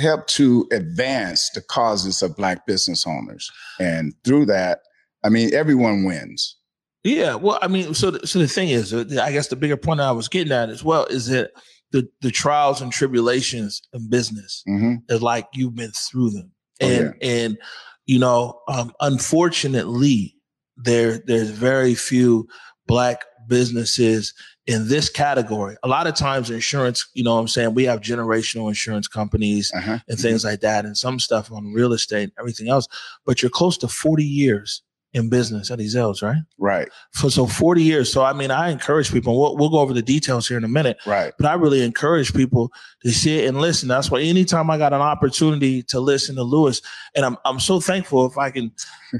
help 0.00 0.26
to 0.26 0.66
advance 0.72 1.50
the 1.54 1.60
causes 1.60 2.22
of 2.22 2.36
black 2.36 2.66
business 2.66 3.06
owners 3.06 3.50
and 3.80 4.14
through 4.24 4.46
that 4.46 4.80
i 5.24 5.28
mean 5.28 5.52
everyone 5.52 6.04
wins 6.04 6.56
yeah 7.02 7.34
well 7.34 7.58
i 7.60 7.66
mean 7.66 7.92
so 7.92 8.12
the, 8.12 8.26
so 8.26 8.38
the 8.38 8.46
thing 8.46 8.68
is 8.68 8.94
uh, 8.94 9.04
i 9.22 9.32
guess 9.32 9.48
the 9.48 9.56
bigger 9.56 9.76
point 9.76 10.00
i 10.00 10.12
was 10.12 10.28
getting 10.28 10.52
at 10.52 10.68
as 10.68 10.84
well 10.84 11.04
is 11.06 11.26
that 11.26 11.50
the 11.90 12.08
the 12.20 12.30
trials 12.30 12.80
and 12.80 12.92
tribulations 12.92 13.82
in 13.92 14.08
business 14.08 14.62
mm-hmm. 14.68 14.94
is 15.08 15.20
like 15.20 15.48
you've 15.52 15.74
been 15.74 15.90
through 15.90 16.30
them 16.30 16.52
and 16.80 17.08
oh, 17.08 17.12
yeah. 17.20 17.28
and 17.44 17.58
you 18.06 18.18
know 18.18 18.60
um, 18.68 18.92
unfortunately 19.00 20.36
there 20.76 21.18
there's 21.26 21.50
very 21.50 21.94
few 21.94 22.46
black 22.86 23.24
businesses 23.48 24.32
in 24.70 24.86
this 24.86 25.08
category. 25.08 25.76
A 25.82 25.88
lot 25.88 26.06
of 26.06 26.14
times 26.14 26.48
insurance, 26.48 27.08
you 27.14 27.24
know 27.24 27.34
what 27.34 27.40
I'm 27.40 27.48
saying, 27.48 27.74
we 27.74 27.84
have 27.84 28.00
generational 28.00 28.68
insurance 28.68 29.08
companies 29.08 29.72
uh-huh. 29.74 29.98
and 30.08 30.16
things 30.16 30.42
mm-hmm. 30.42 30.50
like 30.50 30.60
that 30.60 30.84
and 30.84 30.96
some 30.96 31.18
stuff 31.18 31.50
on 31.50 31.72
real 31.72 31.92
estate 31.92 32.22
and 32.22 32.32
everything 32.38 32.68
else, 32.68 32.86
but 33.26 33.42
you're 33.42 33.50
close 33.50 33.76
to 33.78 33.88
40 33.88 34.24
years 34.24 34.82
in 35.12 35.28
business 35.28 35.72
at 35.72 35.80
Ezell's, 35.80 36.22
right? 36.22 36.40
Right. 36.56 36.88
For 37.14 37.30
so 37.30 37.48
40 37.48 37.82
years. 37.82 38.12
So 38.12 38.22
I 38.22 38.32
mean, 38.32 38.52
I 38.52 38.70
encourage 38.70 39.10
people. 39.10 39.40
We'll, 39.40 39.56
we'll 39.56 39.70
go 39.70 39.80
over 39.80 39.92
the 39.92 40.02
details 40.02 40.46
here 40.46 40.56
in 40.56 40.62
a 40.62 40.68
minute. 40.68 40.98
Right. 41.04 41.32
But 41.36 41.46
I 41.46 41.54
really 41.54 41.82
encourage 41.82 42.32
people 42.32 42.70
to 43.02 43.10
sit 43.10 43.48
and 43.48 43.60
listen. 43.60 43.88
That's 43.88 44.08
why 44.08 44.20
anytime 44.20 44.70
I 44.70 44.78
got 44.78 44.92
an 44.92 45.00
opportunity 45.00 45.82
to 45.84 45.98
listen 45.98 46.36
to 46.36 46.44
Lewis, 46.44 46.80
and 47.16 47.26
I'm 47.26 47.36
I'm 47.44 47.58
so 47.58 47.80
thankful 47.80 48.24
if 48.24 48.38
I 48.38 48.52
can 48.52 48.70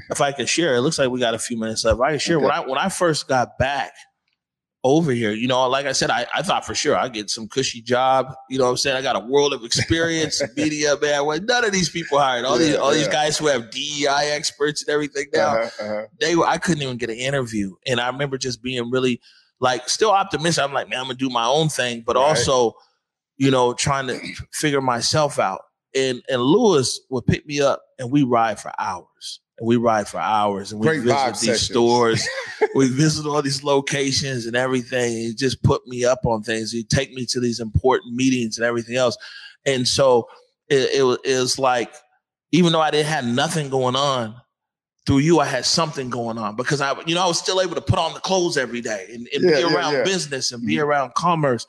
if 0.09 0.21
I 0.21 0.31
can 0.31 0.45
share. 0.45 0.75
It 0.75 0.81
looks 0.81 0.97
like 0.97 1.09
we 1.09 1.19
got 1.19 1.33
a 1.33 1.39
few 1.39 1.59
minutes 1.59 1.83
left. 1.83 1.99
I 1.99 2.11
can 2.11 2.19
share 2.19 2.37
okay. 2.37 2.45
when 2.45 2.53
I 2.53 2.59
when 2.61 2.77
I 2.77 2.87
first 2.87 3.27
got 3.27 3.57
back 3.57 3.91
over 4.83 5.11
here. 5.11 5.31
You 5.31 5.47
know, 5.47 5.67
like 5.67 5.85
I 5.85 5.91
said, 5.91 6.09
I, 6.09 6.25
I 6.33 6.41
thought 6.41 6.65
for 6.65 6.73
sure 6.73 6.95
I'd 6.95 7.13
get 7.13 7.29
some 7.29 7.47
cushy 7.47 7.81
job. 7.81 8.33
You 8.49 8.57
know 8.57 8.65
what 8.65 8.71
I'm 8.71 8.77
saying? 8.77 8.97
I 8.97 9.01
got 9.01 9.15
a 9.15 9.25
world 9.25 9.53
of 9.53 9.63
experience, 9.63 10.41
media, 10.55 10.95
man. 11.01 11.25
Well, 11.25 11.39
none 11.41 11.65
of 11.65 11.71
these 11.71 11.89
people 11.89 12.19
hired. 12.19 12.45
All 12.45 12.59
yeah, 12.59 12.67
these 12.67 12.75
all 12.77 12.91
yeah. 12.91 12.97
these 12.99 13.07
guys 13.07 13.37
who 13.37 13.47
have 13.47 13.69
DEI 13.69 14.31
experts 14.31 14.83
and 14.83 14.93
everything 14.93 15.27
now, 15.33 15.55
uh-huh, 15.55 15.83
uh-huh. 15.83 16.05
they 16.19 16.35
were 16.35 16.45
I 16.45 16.57
couldn't 16.57 16.83
even 16.83 16.97
get 16.97 17.09
an 17.09 17.17
interview. 17.17 17.75
And 17.85 17.99
I 17.99 18.07
remember 18.07 18.37
just 18.37 18.61
being 18.63 18.89
really 18.89 19.21
like 19.59 19.87
still 19.87 20.11
optimistic. 20.11 20.63
I'm 20.63 20.73
like, 20.73 20.89
man, 20.89 20.99
I'm 20.99 21.05
gonna 21.05 21.15
do 21.15 21.29
my 21.29 21.45
own 21.45 21.69
thing, 21.69 22.03
but 22.05 22.15
right. 22.15 22.23
also, 22.23 22.73
you 23.37 23.51
know, 23.51 23.73
trying 23.73 24.07
to 24.07 24.19
figure 24.51 24.81
myself 24.81 25.39
out. 25.39 25.61
And 25.95 26.23
and 26.29 26.41
Lewis 26.41 27.01
would 27.09 27.25
pick 27.25 27.45
me 27.45 27.61
up 27.61 27.81
and 27.99 28.11
we 28.11 28.23
ride 28.23 28.59
for 28.59 28.71
hours 28.79 29.41
and 29.61 29.67
we 29.67 29.77
ride 29.77 30.07
for 30.07 30.19
hours 30.19 30.71
and 30.71 30.81
we 30.81 30.87
Great 30.87 31.03
visit 31.03 31.27
these 31.27 31.39
sessions. 31.39 31.61
stores. 31.61 32.27
we 32.75 32.89
visit 32.89 33.27
all 33.27 33.41
these 33.43 33.63
locations 33.63 34.47
and 34.47 34.55
everything. 34.55 35.11
He 35.13 35.33
just 35.35 35.61
put 35.61 35.85
me 35.87 36.03
up 36.03 36.25
on 36.25 36.41
things. 36.41 36.71
He'd 36.71 36.89
take 36.89 37.13
me 37.13 37.27
to 37.27 37.39
these 37.39 37.59
important 37.59 38.15
meetings 38.15 38.57
and 38.57 38.65
everything 38.65 38.95
else. 38.95 39.15
And 39.65 39.87
so 39.87 40.27
it, 40.67 40.89
it, 40.91 41.19
it 41.23 41.39
was 41.39 41.59
like, 41.59 41.93
even 42.51 42.73
though 42.73 42.81
I 42.81 42.89
didn't 42.89 43.07
have 43.07 43.25
nothing 43.25 43.69
going 43.69 43.95
on, 43.95 44.35
through 45.05 45.19
you, 45.19 45.39
I 45.39 45.45
had 45.45 45.65
something 45.65 46.09
going 46.09 46.37
on 46.37 46.55
because 46.55 46.79
I, 46.79 46.93
you 47.05 47.15
know, 47.15 47.23
I 47.23 47.27
was 47.27 47.39
still 47.39 47.59
able 47.59 47.73
to 47.75 47.81
put 47.81 47.97
on 47.97 48.13
the 48.13 48.19
clothes 48.19 48.55
every 48.55 48.81
day 48.81 49.07
and, 49.11 49.27
and 49.33 49.43
yeah, 49.43 49.57
be 49.57 49.63
around 49.63 49.93
yeah, 49.93 49.99
yeah. 49.99 50.03
business 50.03 50.51
and 50.51 50.65
be 50.65 50.75
mm-hmm. 50.75 50.83
around 50.83 51.13
commerce 51.15 51.65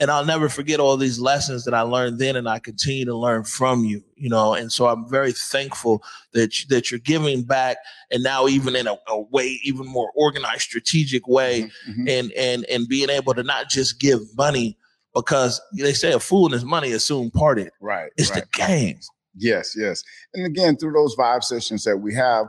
and 0.00 0.10
I'll 0.10 0.24
never 0.24 0.48
forget 0.48 0.80
all 0.80 0.96
these 0.96 1.20
lessons 1.20 1.64
that 1.64 1.74
I 1.74 1.82
learned 1.82 2.18
then, 2.18 2.36
and 2.36 2.48
I 2.48 2.58
continue 2.58 3.04
to 3.04 3.16
learn 3.16 3.44
from 3.44 3.84
you. 3.84 4.02
You 4.16 4.28
know, 4.28 4.54
and 4.54 4.72
so 4.72 4.86
I'm 4.86 5.08
very 5.08 5.32
thankful 5.32 6.02
that 6.32 6.60
you, 6.60 6.68
that 6.68 6.90
you're 6.90 7.00
giving 7.00 7.42
back, 7.42 7.76
and 8.10 8.22
now 8.22 8.48
even 8.48 8.74
in 8.74 8.86
a, 8.86 8.96
a 9.08 9.20
way, 9.20 9.60
even 9.62 9.86
more 9.86 10.10
organized, 10.16 10.62
strategic 10.62 11.28
way, 11.28 11.62
mm-hmm, 11.62 11.90
mm-hmm. 11.90 12.08
and 12.08 12.32
and 12.32 12.64
and 12.66 12.88
being 12.88 13.10
able 13.10 13.34
to 13.34 13.42
not 13.42 13.68
just 13.68 14.00
give 14.00 14.20
money 14.36 14.76
because 15.14 15.60
they 15.78 15.92
say 15.92 16.12
a 16.12 16.20
fool 16.20 16.46
and 16.46 16.54
his 16.54 16.64
money 16.64 16.88
is 16.88 17.04
soon 17.04 17.30
parted. 17.30 17.70
Right, 17.80 18.10
it's 18.16 18.30
right. 18.30 18.42
the 18.42 18.48
game. 18.58 18.98
Yes, 19.36 19.74
yes, 19.76 20.02
and 20.34 20.46
again 20.46 20.76
through 20.76 20.92
those 20.92 21.14
five 21.14 21.44
sessions 21.44 21.84
that 21.84 21.98
we 21.98 22.14
have. 22.14 22.46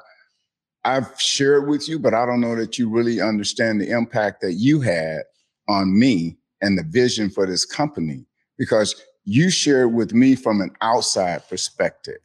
I've 0.83 1.19
shared 1.19 1.67
with 1.67 1.89
you, 1.89 1.97
but 1.97 2.13
I 2.13 2.27
don't 2.27 2.41
know 2.41 2.55
that 2.55 2.77
you 2.77 2.91
really 2.91 3.19
understand 3.19 3.81
the 3.81 3.89
impact 3.89 4.41
that 4.41 4.53
you 4.53 4.81
had 4.81 5.23
on 5.67 5.97
me 5.97 6.37
and 6.61 6.77
the 6.77 6.83
vision 6.83 7.29
for 7.29 7.45
this 7.45 7.65
company 7.65 8.25
because 8.57 9.01
you 9.25 9.49
shared 9.49 9.93
with 9.93 10.13
me 10.13 10.35
from 10.35 10.61
an 10.61 10.71
outside 10.81 11.47
perspective, 11.49 12.19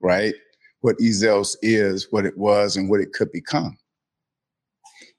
right? 0.00 0.34
What 0.80 0.96
Ezell's 0.98 1.56
is, 1.62 2.08
what 2.10 2.26
it 2.26 2.36
was, 2.36 2.76
and 2.76 2.88
what 2.88 3.00
it 3.00 3.12
could 3.12 3.32
become. 3.32 3.76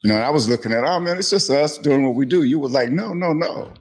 You 0.03 0.09
know, 0.09 0.17
I 0.17 0.29
was 0.29 0.47
looking 0.47 0.71
at, 0.71 0.83
oh 0.83 0.99
man, 0.99 1.17
it's 1.17 1.29
just 1.29 1.49
us 1.49 1.77
doing 1.77 2.05
what 2.05 2.15
we 2.15 2.25
do. 2.25 2.43
You 2.43 2.59
were 2.59 2.69
like, 2.69 2.91
no, 2.91 3.13
no, 3.13 3.33
no. 3.33 3.73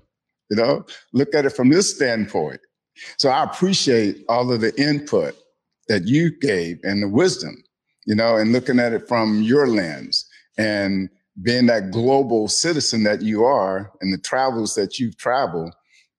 You 0.50 0.56
know, 0.56 0.84
look 1.12 1.34
at 1.34 1.44
it 1.44 1.50
from 1.50 1.70
this 1.70 1.94
standpoint. 1.94 2.60
So 3.18 3.28
I 3.28 3.44
appreciate 3.44 4.24
all 4.28 4.50
of 4.52 4.60
the 4.60 4.74
input 4.80 5.36
that 5.88 6.06
you 6.06 6.30
gave 6.38 6.78
and 6.82 7.02
the 7.02 7.08
wisdom, 7.08 7.62
you 8.06 8.14
know, 8.14 8.36
and 8.36 8.52
looking 8.52 8.78
at 8.78 8.92
it 8.92 9.08
from 9.08 9.42
your 9.42 9.66
lens 9.66 10.26
and 10.58 11.08
being 11.42 11.66
that 11.66 11.90
global 11.90 12.48
citizen 12.48 13.02
that 13.04 13.22
you 13.22 13.44
are 13.44 13.92
and 14.00 14.12
the 14.12 14.18
travels 14.18 14.74
that 14.74 14.98
you've 14.98 15.16
traveled. 15.16 15.74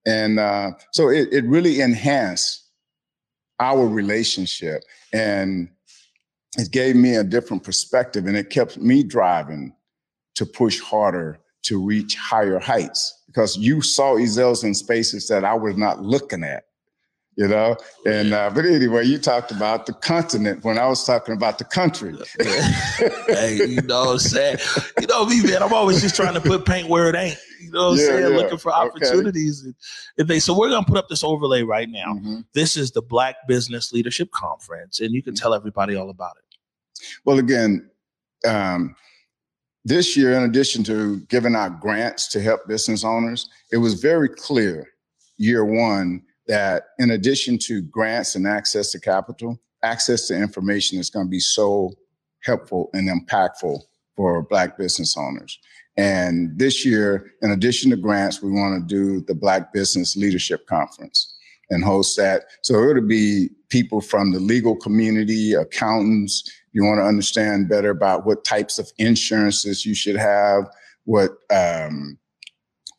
And 0.05 0.39
uh, 0.39 0.71
so 0.91 1.09
it, 1.09 1.29
it 1.31 1.45
really 1.45 1.81
enhanced 1.81 2.63
our 3.59 3.87
relationship 3.87 4.83
and 5.13 5.69
it 6.57 6.71
gave 6.71 6.95
me 6.95 7.15
a 7.15 7.23
different 7.23 7.63
perspective 7.63 8.27
and 8.27 8.37
it 8.37 8.49
kept 8.49 8.77
me 8.77 9.03
driving 9.03 9.73
to 10.35 10.45
push 10.45 10.79
harder 10.79 11.39
to 11.63 11.83
reach 11.83 12.15
higher 12.15 12.59
heights 12.59 13.23
because 13.27 13.57
you 13.57 13.81
saw 13.81 14.15
Ezell's 14.15 14.63
in 14.63 14.73
spaces 14.73 15.27
that 15.27 15.43
I 15.43 15.53
was 15.55 15.75
not 15.77 16.01
looking 16.01 16.43
at 16.43 16.65
you 17.35 17.47
know. 17.47 17.75
And 18.05 18.33
uh, 18.33 18.49
but 18.53 18.65
anyway, 18.65 19.05
you 19.05 19.17
talked 19.17 19.51
about 19.51 19.85
the 19.85 19.93
continent 19.93 20.63
when 20.63 20.77
I 20.77 20.87
was 20.87 21.05
talking 21.05 21.35
about 21.35 21.57
the 21.57 21.65
country. 21.65 22.15
hey, 23.27 23.59
you 23.67 23.81
know 23.81 24.05
what 24.05 24.11
I'm 24.13 24.19
saying? 24.19 24.57
You 24.99 25.07
know 25.07 25.25
me, 25.25 25.43
man. 25.43 25.63
I'm 25.63 25.73
always 25.73 26.01
just 26.01 26.15
trying 26.15 26.33
to 26.33 26.41
put 26.41 26.65
paint 26.65 26.87
where 26.87 27.09
it 27.09 27.15
ain't. 27.15 27.37
You 27.61 27.71
know 27.71 27.89
what 27.89 27.91
I'm 27.91 27.97
saying? 27.97 28.31
Yeah. 28.31 28.37
Looking 28.37 28.57
for 28.57 28.73
opportunities. 28.73 29.63
Okay. 29.63 29.73
And 30.19 30.27
they, 30.27 30.39
so 30.39 30.57
we're 30.57 30.69
gonna 30.69 30.85
put 30.85 30.97
up 30.97 31.09
this 31.09 31.23
overlay 31.23 31.63
right 31.63 31.89
now. 31.89 32.13
Mm-hmm. 32.13 32.39
This 32.53 32.77
is 32.77 32.91
the 32.91 33.01
Black 33.01 33.35
Business 33.47 33.91
Leadership 33.91 34.31
Conference, 34.31 34.99
and 34.99 35.13
you 35.13 35.21
can 35.21 35.35
tell 35.35 35.53
everybody 35.53 35.95
all 35.95 36.09
about 36.09 36.33
it. 36.37 37.03
Well, 37.25 37.39
again. 37.39 37.89
Um, 38.45 38.95
this 39.87 40.17
year, 40.17 40.33
in 40.33 40.43
addition 40.43 40.83
to 40.85 41.19
giving 41.29 41.55
out 41.55 41.79
grants 41.79 42.27
to 42.29 42.41
help 42.41 42.67
business 42.67 43.03
owners, 43.03 43.47
it 43.71 43.77
was 43.77 44.01
very 44.01 44.27
clear 44.27 44.87
year 45.37 45.63
one 45.63 46.23
that 46.47 46.87
in 46.99 47.11
addition 47.11 47.57
to 47.59 47.81
grants 47.81 48.35
and 48.35 48.47
access 48.47 48.91
to 48.91 48.99
capital, 48.99 49.59
access 49.83 50.27
to 50.27 50.35
information 50.35 50.99
is 50.99 51.09
going 51.09 51.25
to 51.25 51.29
be 51.29 51.39
so 51.39 51.91
helpful 52.43 52.89
and 52.93 53.09
impactful 53.09 53.79
for 54.15 54.43
Black 54.43 54.77
business 54.77 55.17
owners. 55.17 55.59
And 55.97 56.57
this 56.57 56.85
year, 56.85 57.31
in 57.41 57.51
addition 57.51 57.89
to 57.91 57.97
grants, 57.97 58.41
we 58.41 58.51
want 58.51 58.81
to 58.81 58.95
do 58.95 59.21
the 59.21 59.35
Black 59.35 59.73
Business 59.73 60.15
Leadership 60.15 60.67
Conference 60.67 61.33
and 61.69 61.83
host 61.83 62.17
that. 62.17 62.43
So 62.61 62.89
it'll 62.89 63.07
be 63.07 63.49
people 63.69 64.01
from 64.01 64.31
the 64.31 64.39
legal 64.39 64.75
community, 64.75 65.53
accountants. 65.53 66.49
You 66.73 66.83
want 66.83 66.99
to 66.99 67.05
understand 67.05 67.69
better 67.69 67.89
about 67.89 68.25
what 68.25 68.43
types 68.43 68.77
of 68.77 68.91
insurances 68.97 69.85
you 69.85 69.95
should 69.95 70.17
have, 70.17 70.69
what 71.05 71.31
um, 71.49 72.17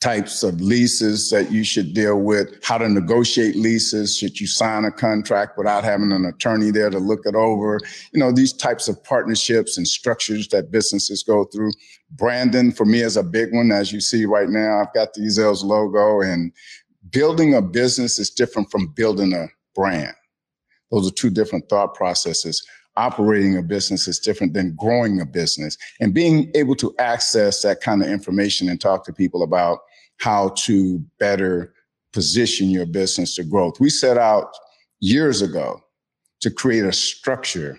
types 0.00 0.42
of 0.42 0.60
leases 0.60 1.30
that 1.30 1.50
you 1.50 1.64
should 1.64 1.94
deal 1.94 2.20
with, 2.20 2.62
how 2.62 2.78
to 2.78 2.88
negotiate 2.88 3.56
leases. 3.56 4.16
Should 4.16 4.38
you 4.38 4.46
sign 4.46 4.84
a 4.84 4.90
contract 4.90 5.56
without 5.56 5.84
having 5.84 6.12
an 6.12 6.26
attorney 6.26 6.70
there 6.70 6.90
to 6.90 6.98
look 6.98 7.20
it 7.24 7.34
over? 7.34 7.80
You 8.12 8.20
know, 8.20 8.30
these 8.30 8.52
types 8.52 8.88
of 8.88 9.02
partnerships 9.04 9.78
and 9.78 9.88
structures 9.88 10.48
that 10.48 10.70
businesses 10.70 11.22
go 11.22 11.44
through. 11.44 11.72
Brandon 12.10 12.72
for 12.72 12.84
me 12.84 13.00
is 13.00 13.16
a 13.16 13.22
big 13.22 13.54
one. 13.54 13.72
As 13.72 13.92
you 13.92 14.00
see 14.00 14.26
right 14.26 14.48
now, 14.48 14.80
I've 14.80 14.92
got 14.92 15.14
the 15.14 15.22
Ezell's 15.22 15.64
logo 15.64 16.20
and 16.20 16.52
building 17.10 17.54
a 17.54 17.62
business 17.62 18.18
is 18.18 18.30
different 18.30 18.70
from 18.70 18.88
building 18.88 19.32
a 19.32 19.48
brand. 19.74 20.14
Those 20.90 21.08
are 21.08 21.14
two 21.14 21.30
different 21.30 21.68
thought 21.68 21.94
processes 21.94 22.64
operating 22.96 23.56
a 23.56 23.62
business 23.62 24.08
is 24.08 24.18
different 24.18 24.54
than 24.54 24.74
growing 24.74 25.20
a 25.20 25.26
business 25.26 25.76
and 26.00 26.14
being 26.14 26.50
able 26.54 26.74
to 26.76 26.94
access 26.98 27.62
that 27.62 27.80
kind 27.80 28.02
of 28.02 28.08
information 28.08 28.68
and 28.68 28.80
talk 28.80 29.04
to 29.04 29.12
people 29.12 29.42
about 29.42 29.80
how 30.18 30.50
to 30.56 30.98
better 31.18 31.74
position 32.12 32.70
your 32.70 32.86
business 32.86 33.34
to 33.36 33.44
growth. 33.44 33.78
We 33.80 33.90
set 33.90 34.16
out 34.16 34.50
years 35.00 35.42
ago 35.42 35.82
to 36.40 36.50
create 36.50 36.84
a 36.84 36.92
structure 36.92 37.78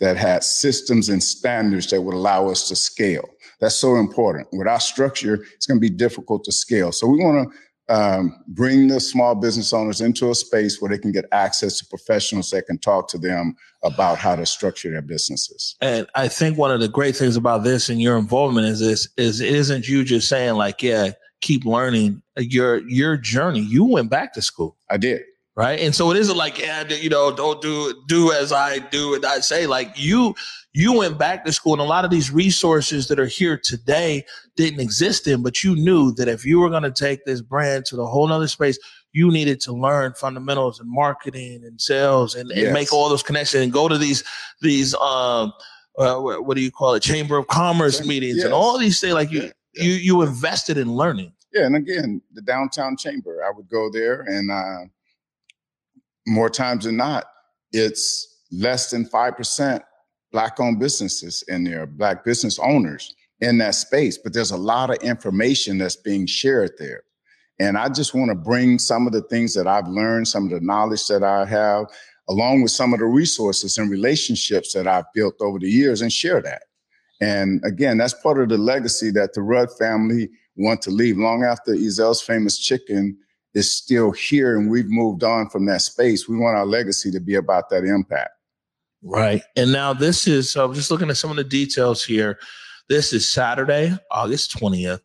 that 0.00 0.16
had 0.16 0.42
systems 0.42 1.08
and 1.08 1.22
standards 1.22 1.88
that 1.90 2.02
would 2.02 2.14
allow 2.14 2.48
us 2.48 2.68
to 2.68 2.76
scale. 2.76 3.28
That's 3.60 3.76
so 3.76 3.96
important. 3.96 4.48
Without 4.52 4.82
structure, 4.82 5.44
it's 5.54 5.66
going 5.66 5.76
to 5.76 5.80
be 5.80 5.94
difficult 5.94 6.44
to 6.44 6.52
scale. 6.52 6.92
So 6.92 7.06
we 7.06 7.18
want 7.18 7.48
to 7.48 7.58
um, 7.88 8.42
bring 8.48 8.88
the 8.88 8.98
small 8.98 9.34
business 9.34 9.72
owners 9.72 10.00
into 10.00 10.30
a 10.30 10.34
space 10.34 10.80
where 10.80 10.90
they 10.90 10.98
can 10.98 11.12
get 11.12 11.26
access 11.32 11.78
to 11.78 11.86
professionals 11.86 12.50
that 12.50 12.66
can 12.66 12.78
talk 12.78 13.08
to 13.10 13.18
them 13.18 13.54
about 13.82 14.18
how 14.18 14.34
to 14.34 14.46
structure 14.46 14.90
their 14.90 15.02
businesses. 15.02 15.76
And 15.80 16.06
I 16.14 16.28
think 16.28 16.56
one 16.56 16.70
of 16.70 16.80
the 16.80 16.88
great 16.88 17.14
things 17.14 17.36
about 17.36 17.62
this 17.62 17.90
and 17.90 18.00
your 18.00 18.16
involvement 18.16 18.66
is 18.66 18.80
this 18.80 19.08
is 19.16 19.40
it 19.40 19.54
isn't 19.54 19.86
you 19.86 20.02
just 20.02 20.28
saying 20.28 20.54
like, 20.54 20.82
yeah, 20.82 21.10
keep 21.44 21.64
learning 21.64 22.22
your 22.36 22.78
your 22.88 23.16
journey. 23.16 23.60
You 23.60 23.84
went 23.84 24.10
back 24.10 24.32
to 24.34 24.42
school. 24.42 24.76
I 24.90 24.96
did 24.96 25.22
right? 25.56 25.78
And 25.80 25.94
so 25.94 26.10
it 26.10 26.16
isn't 26.16 26.36
like, 26.36 26.58
yeah, 26.58 26.86
you 26.88 27.08
know, 27.08 27.34
don't 27.34 27.62
do 27.62 28.02
do 28.08 28.32
as 28.32 28.52
I 28.52 28.78
do 28.78 29.14
and 29.14 29.24
I 29.24 29.40
say. 29.40 29.66
Like 29.66 29.92
you, 29.96 30.34
you 30.72 30.92
went 30.92 31.18
back 31.18 31.44
to 31.44 31.52
school, 31.52 31.74
and 31.74 31.80
a 31.82 31.84
lot 31.84 32.04
of 32.04 32.10
these 32.10 32.30
resources 32.30 33.08
that 33.08 33.20
are 33.20 33.26
here 33.26 33.56
today 33.56 34.24
didn't 34.56 34.80
exist 34.80 35.26
in, 35.26 35.42
but 35.42 35.62
you 35.62 35.76
knew 35.76 36.12
that 36.14 36.28
if 36.28 36.44
you 36.44 36.58
were 36.58 36.70
going 36.70 36.82
to 36.82 36.90
take 36.90 37.24
this 37.24 37.40
brand 37.40 37.84
to 37.86 37.96
the 37.96 38.06
whole 38.06 38.30
other 38.32 38.48
space, 38.48 38.78
you 39.12 39.30
needed 39.30 39.60
to 39.60 39.72
learn 39.72 40.14
fundamentals 40.14 40.80
and 40.80 40.90
marketing 40.90 41.62
and 41.64 41.80
sales 41.80 42.34
and, 42.34 42.50
yes. 42.50 42.64
and 42.64 42.74
make 42.74 42.92
all 42.92 43.08
those 43.08 43.22
connections 43.22 43.62
and 43.62 43.72
go 43.72 43.88
to 43.88 43.96
these 43.96 44.24
these 44.60 44.94
um 44.96 45.52
uh, 45.96 46.16
what 46.16 46.56
do 46.56 46.60
you 46.60 46.72
call 46.72 46.94
it 46.94 47.00
chamber 47.00 47.36
of 47.36 47.46
commerce 47.46 48.04
meetings 48.04 48.38
yes. 48.38 48.44
and 48.44 48.52
all 48.52 48.76
these 48.76 49.00
things 49.00 49.14
like 49.14 49.30
you. 49.30 49.52
You 49.74 49.92
you 49.92 50.22
invested 50.22 50.78
in 50.78 50.92
learning 50.94 51.32
yeah 51.52 51.66
and 51.66 51.76
again 51.76 52.20
the 52.32 52.42
downtown 52.42 52.96
chamber 52.96 53.44
i 53.44 53.50
would 53.50 53.68
go 53.68 53.90
there 53.90 54.22
and 54.22 54.50
uh 54.50 54.84
more 56.26 56.50
times 56.50 56.84
than 56.84 56.96
not, 56.96 57.24
it's 57.72 58.38
less 58.50 58.90
than 58.90 59.08
5% 59.08 59.80
Black 60.32 60.58
owned 60.58 60.80
businesses 60.80 61.44
in 61.48 61.64
there, 61.64 61.86
Black 61.86 62.24
business 62.24 62.58
owners 62.58 63.14
in 63.40 63.58
that 63.58 63.74
space. 63.74 64.18
But 64.18 64.32
there's 64.32 64.50
a 64.50 64.56
lot 64.56 64.90
of 64.90 64.96
information 64.96 65.78
that's 65.78 65.96
being 65.96 66.26
shared 66.26 66.72
there. 66.78 67.02
And 67.60 67.78
I 67.78 67.88
just 67.88 68.14
want 68.14 68.30
to 68.30 68.34
bring 68.34 68.78
some 68.78 69.06
of 69.06 69.12
the 69.12 69.22
things 69.22 69.54
that 69.54 69.68
I've 69.68 69.86
learned, 69.86 70.26
some 70.26 70.44
of 70.44 70.50
the 70.50 70.60
knowledge 70.60 71.06
that 71.06 71.22
I 71.22 71.44
have, 71.44 71.86
along 72.28 72.62
with 72.62 72.72
some 72.72 72.92
of 72.92 72.98
the 72.98 73.06
resources 73.06 73.78
and 73.78 73.90
relationships 73.90 74.72
that 74.72 74.88
I've 74.88 75.04
built 75.14 75.36
over 75.40 75.58
the 75.60 75.70
years 75.70 76.00
and 76.00 76.12
share 76.12 76.40
that. 76.42 76.62
And 77.20 77.62
again, 77.64 77.98
that's 77.98 78.14
part 78.14 78.40
of 78.40 78.48
the 78.48 78.58
legacy 78.58 79.10
that 79.12 79.34
the 79.34 79.42
Rudd 79.42 79.68
family 79.78 80.28
want 80.56 80.82
to 80.82 80.90
leave 80.90 81.16
long 81.16 81.44
after 81.44 81.72
Ezell's 81.72 82.20
famous 82.20 82.58
chicken 82.58 83.16
is 83.54 83.72
still 83.72 84.10
here 84.10 84.58
and 84.58 84.70
we've 84.70 84.88
moved 84.88 85.22
on 85.22 85.48
from 85.48 85.66
that 85.66 85.80
space. 85.80 86.28
We 86.28 86.36
want 86.36 86.56
our 86.56 86.66
legacy 86.66 87.10
to 87.12 87.20
be 87.20 87.36
about 87.36 87.70
that 87.70 87.84
impact. 87.84 88.30
Right. 89.02 89.42
And 89.56 89.70
now 89.70 89.92
this 89.92 90.26
is, 90.26 90.56
I'm 90.56 90.74
just 90.74 90.90
looking 90.90 91.10
at 91.10 91.16
some 91.16 91.30
of 91.30 91.36
the 91.36 91.44
details 91.44 92.04
here. 92.04 92.38
This 92.88 93.12
is 93.12 93.30
Saturday, 93.30 93.96
August 94.10 94.56
20th 94.58 95.00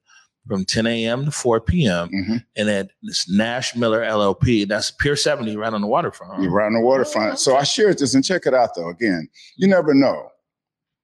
from 0.48 0.66
10 0.66 0.88
a.m. 0.88 1.26
to 1.26 1.32
4 1.32 1.62
p.m. 1.62 2.10
Mm-hmm. 2.10 2.38
And 2.56 2.70
at 2.70 2.90
this 3.04 3.30
Nash 3.30 3.76
Miller 3.76 4.02
LLP, 4.02 4.68
that's 4.68 4.90
Pier 4.90 5.16
70 5.16 5.56
right 5.58 5.74
on 5.74 5.82
the 5.82 5.88
waterfront. 5.88 6.42
You're 6.42 6.52
right 6.52 6.66
on 6.66 6.74
the 6.74 6.82
waterfront. 6.82 7.40
So 7.40 7.56
I 7.56 7.64
shared 7.64 8.00
this 8.00 8.16
and 8.16 8.24
check 8.24 8.46
it 8.46 8.54
out 8.54 8.74
though. 8.76 8.90
Again, 8.90 9.30
you 9.58 9.68
never 9.68 9.94
know 9.94 10.30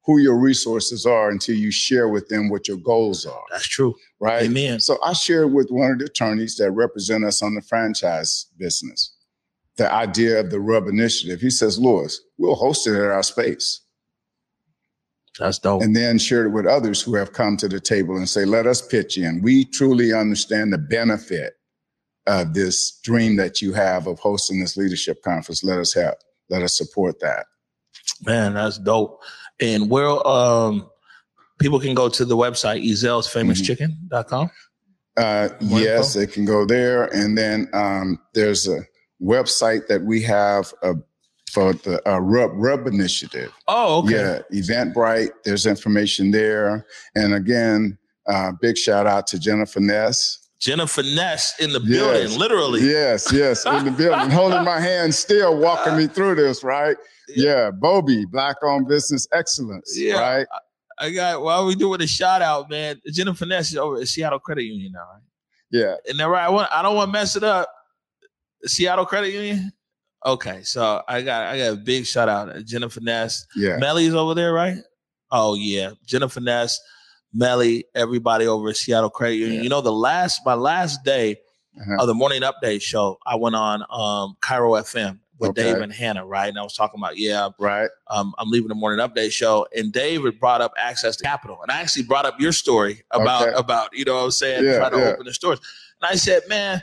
who 0.06 0.20
your 0.20 0.38
resources 0.38 1.06
are 1.06 1.30
until 1.30 1.56
you 1.56 1.72
share 1.72 2.08
with 2.08 2.28
them 2.28 2.50
what 2.50 2.68
your 2.68 2.78
goals 2.78 3.26
are. 3.26 3.44
That's 3.52 3.68
true. 3.68 3.96
Right. 4.20 4.44
Amen. 4.44 4.80
So 4.80 4.98
I 5.04 5.14
shared 5.14 5.52
with 5.52 5.70
one 5.70 5.92
of 5.92 6.00
the 6.00 6.06
attorneys 6.06 6.56
that 6.58 6.72
represent 6.72 7.24
us 7.26 7.42
on 7.42 7.56
the 7.56 7.62
franchise 7.62 8.48
business 8.58 9.16
the 9.78 9.92
idea 9.92 10.40
of 10.40 10.50
the 10.50 10.60
Rub 10.60 10.88
Initiative. 10.88 11.42
He 11.42 11.50
says, 11.50 11.80
Lewis, 11.80 12.22
we'll 12.38 12.56
host 12.56 12.88
it 12.88 12.96
at 12.96 13.12
our 13.12 13.24
space. 13.24 13.82
That's 15.38 15.60
dope. 15.60 15.82
And 15.82 15.96
then 15.96 16.18
share 16.18 16.46
it 16.46 16.52
with 16.52 16.66
others 16.66 17.02
who 17.02 17.16
have 17.16 17.34
come 17.34 17.58
to 17.58 17.68
the 17.68 17.80
table 17.80 18.16
and 18.16 18.28
say, 18.28 18.46
let 18.46 18.68
us 18.68 18.82
pitch 18.82 19.18
in. 19.18 19.42
We 19.42 19.66
truly 19.66 20.14
understand 20.14 20.72
the 20.72 20.78
benefit 20.78 21.54
of 22.26 22.54
this 22.54 23.00
dream 23.04 23.36
that 23.36 23.62
you 23.62 23.74
have 23.74 24.08
of 24.08 24.18
hosting 24.20 24.62
this 24.62 24.78
leadership 24.78 25.22
conference. 25.24 25.64
Let 25.64 25.78
us 25.78 25.94
help. 25.94 26.18
Let 26.50 26.62
us 26.62 26.78
support 26.78 27.20
that. 27.20 27.48
Man, 28.26 28.54
that's 28.54 28.78
dope. 28.78 29.22
And 29.62 29.90
where 29.90 30.26
um, 30.28 30.90
people 31.60 31.80
can 31.80 31.94
go 31.94 32.10
to 32.10 32.26
the 32.26 32.36
website, 32.36 32.86
ezellsfamouschicken.com. 32.86 34.52
Uh, 35.18 35.50
yes, 35.62 36.14
they 36.14 36.28
can 36.28 36.44
go 36.44 36.66
there. 36.66 37.06
And 37.16 37.38
then 37.38 37.70
um, 37.74 38.20
there's 38.34 38.68
a 38.68 38.82
website 39.22 39.88
that 39.88 40.02
we 40.02 40.22
have, 40.24 40.74
a 40.84 40.96
for 41.56 41.72
the 41.72 42.02
uh, 42.10 42.20
Rub 42.20 42.52
Rub 42.54 42.86
initiative. 42.86 43.52
Oh, 43.68 44.00
okay. 44.00 44.42
Yeah, 44.52 44.62
Eventbrite. 44.62 45.30
There's 45.46 45.66
information 45.66 46.32
there, 46.32 46.86
and 47.16 47.34
again, 47.34 47.98
uh, 48.28 48.52
big 48.62 48.78
shout 48.78 49.08
out 49.08 49.26
to 49.28 49.40
Jennifer 49.40 49.80
Ness. 49.80 50.45
Jennifer 50.66 51.04
Ness 51.04 51.54
in 51.60 51.72
the 51.72 51.80
building, 51.80 52.24
Yes. 52.30 52.38
literally. 52.38 52.82
Yes, 52.82 53.32
yes, 53.32 53.66
in 53.66 53.86
the 53.86 53.92
building, 53.92 54.32
holding 54.32 54.64
my 54.64 54.80
hand, 54.80 55.14
still 55.14 55.58
walking 55.58 55.96
me 55.96 56.08
through 56.16 56.36
this, 56.36 56.64
right? 56.64 56.98
Yeah, 57.30 57.70
Bobby, 57.72 58.26
Black 58.26 58.56
Owned 58.64 58.88
Business 58.88 59.28
Excellence, 59.32 59.96
Yeah. 59.98 60.20
right? 60.20 60.48
I 60.98 61.12
got 61.12 61.42
while 61.44 61.66
we 61.66 61.76
doing 61.76 62.02
a 62.02 62.08
shout 62.08 62.42
out, 62.42 62.70
man. 62.70 63.00
Jennifer 63.12 63.46
Ness 63.46 63.72
is 63.72 63.78
over 63.78 64.00
at 64.02 64.08
Seattle 64.08 64.40
Credit 64.40 64.64
Union 64.64 64.94
now, 64.94 65.02
right? 65.14 65.22
Yeah, 65.72 65.96
Isn't 66.06 66.18
that 66.18 66.28
right? 66.30 66.46
I, 66.46 66.50
want, 66.50 66.70
I 66.72 66.82
don't 66.82 66.96
want 66.96 67.10
to 67.10 67.12
mess 67.12 67.36
it 67.36 67.44
up. 67.44 67.70
Seattle 68.66 69.06
Credit 69.06 69.32
Union. 69.34 69.72
Okay, 70.26 70.64
so 70.64 71.04
I 71.08 71.22
got 71.22 71.48
I 71.48 71.58
got 71.58 71.74
a 71.74 71.76
big 71.76 72.06
shout 72.08 72.28
out 72.30 72.46
to 72.54 72.64
Jennifer 72.64 73.00
Ness. 73.02 73.46
yeah, 73.56 73.78
Melly's 73.78 74.16
over 74.16 74.34
there, 74.34 74.54
right? 74.54 74.78
Oh 75.32 75.54
yeah, 75.56 75.92
Jennifer 76.06 76.40
Ness, 76.40 76.80
Melly, 77.36 77.86
everybody 77.94 78.48
over 78.48 78.70
at 78.70 78.78
Seattle 78.78 79.10
Credit 79.10 79.36
Union. 79.36 79.56
Yeah. 79.58 79.62
You 79.64 79.70
know, 79.70 79.82
the 79.82 79.92
last 79.92 80.42
my 80.46 80.54
last 80.54 81.04
day 81.04 81.38
uh-huh. 81.80 81.98
of 82.00 82.08
the 82.08 82.14
morning 82.14 82.42
update 82.42 82.82
show, 82.82 83.20
I 83.26 83.36
went 83.36 83.56
on 83.56 83.82
um 83.90 84.38
KIRO 84.42 84.80
FM 84.82 85.20
with 85.38 85.50
Okay. 85.50 85.64
Dave 85.64 85.82
and 85.82 85.92
Hannah, 85.92 86.26
right? 86.26 86.48
And 86.48 86.58
I 86.58 86.62
was 86.64 86.74
talking 86.76 86.98
about 87.00 87.18
yeah, 87.18 87.50
right. 87.60 87.90
um, 88.10 88.34
I'm 88.38 88.50
leaving 88.50 88.70
the 88.70 88.76
morning 88.76 89.06
update 89.06 89.34
show, 89.34 89.68
and 89.76 89.92
David 89.92 90.40
brought 90.40 90.62
up 90.62 90.74
access 90.78 91.18
to 91.18 91.24
capital, 91.26 91.60
and 91.62 91.70
I 91.70 91.82
actually 91.82 92.04
brought 92.04 92.26
up 92.26 92.40
your 92.40 92.54
story 92.54 93.04
about 93.12 93.50
Okay. 93.50 93.58
about 93.58 93.90
you 93.92 94.06
know 94.06 94.16
what 94.16 94.24
I'm 94.24 94.32
saying 94.32 94.64
Yeah, 94.64 94.78
trying 94.78 94.92
to 94.92 95.00
yeah. 95.00 95.10
open 95.10 95.26
the 95.26 95.34
stores, 95.34 95.60
and 96.02 96.10
I 96.12 96.16
said, 96.16 96.44
man. 96.48 96.82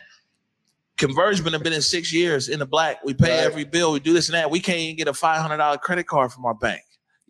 Converge 0.99 1.39
Media 1.41 1.53
have 1.53 1.65
been 1.65 1.73
in 1.73 1.83
six 1.83 2.13
years 2.13 2.49
in 2.49 2.59
the 2.61 2.67
black. 2.67 3.03
We 3.03 3.15
pay 3.15 3.31
Right. 3.39 3.45
every 3.47 3.65
bill. 3.65 3.93
We 3.93 3.99
do 3.99 4.13
this 4.13 4.29
and 4.29 4.35
that. 4.37 4.51
We 4.51 4.61
can't 4.61 4.79
even 4.79 4.95
get 4.95 5.09
a 5.09 5.15
five 5.15 5.41
hundred 5.41 5.57
dollar 5.57 5.79
credit 5.79 6.07
card 6.07 6.31
from 6.33 6.45
our 6.45 6.55
bank. 6.55 6.83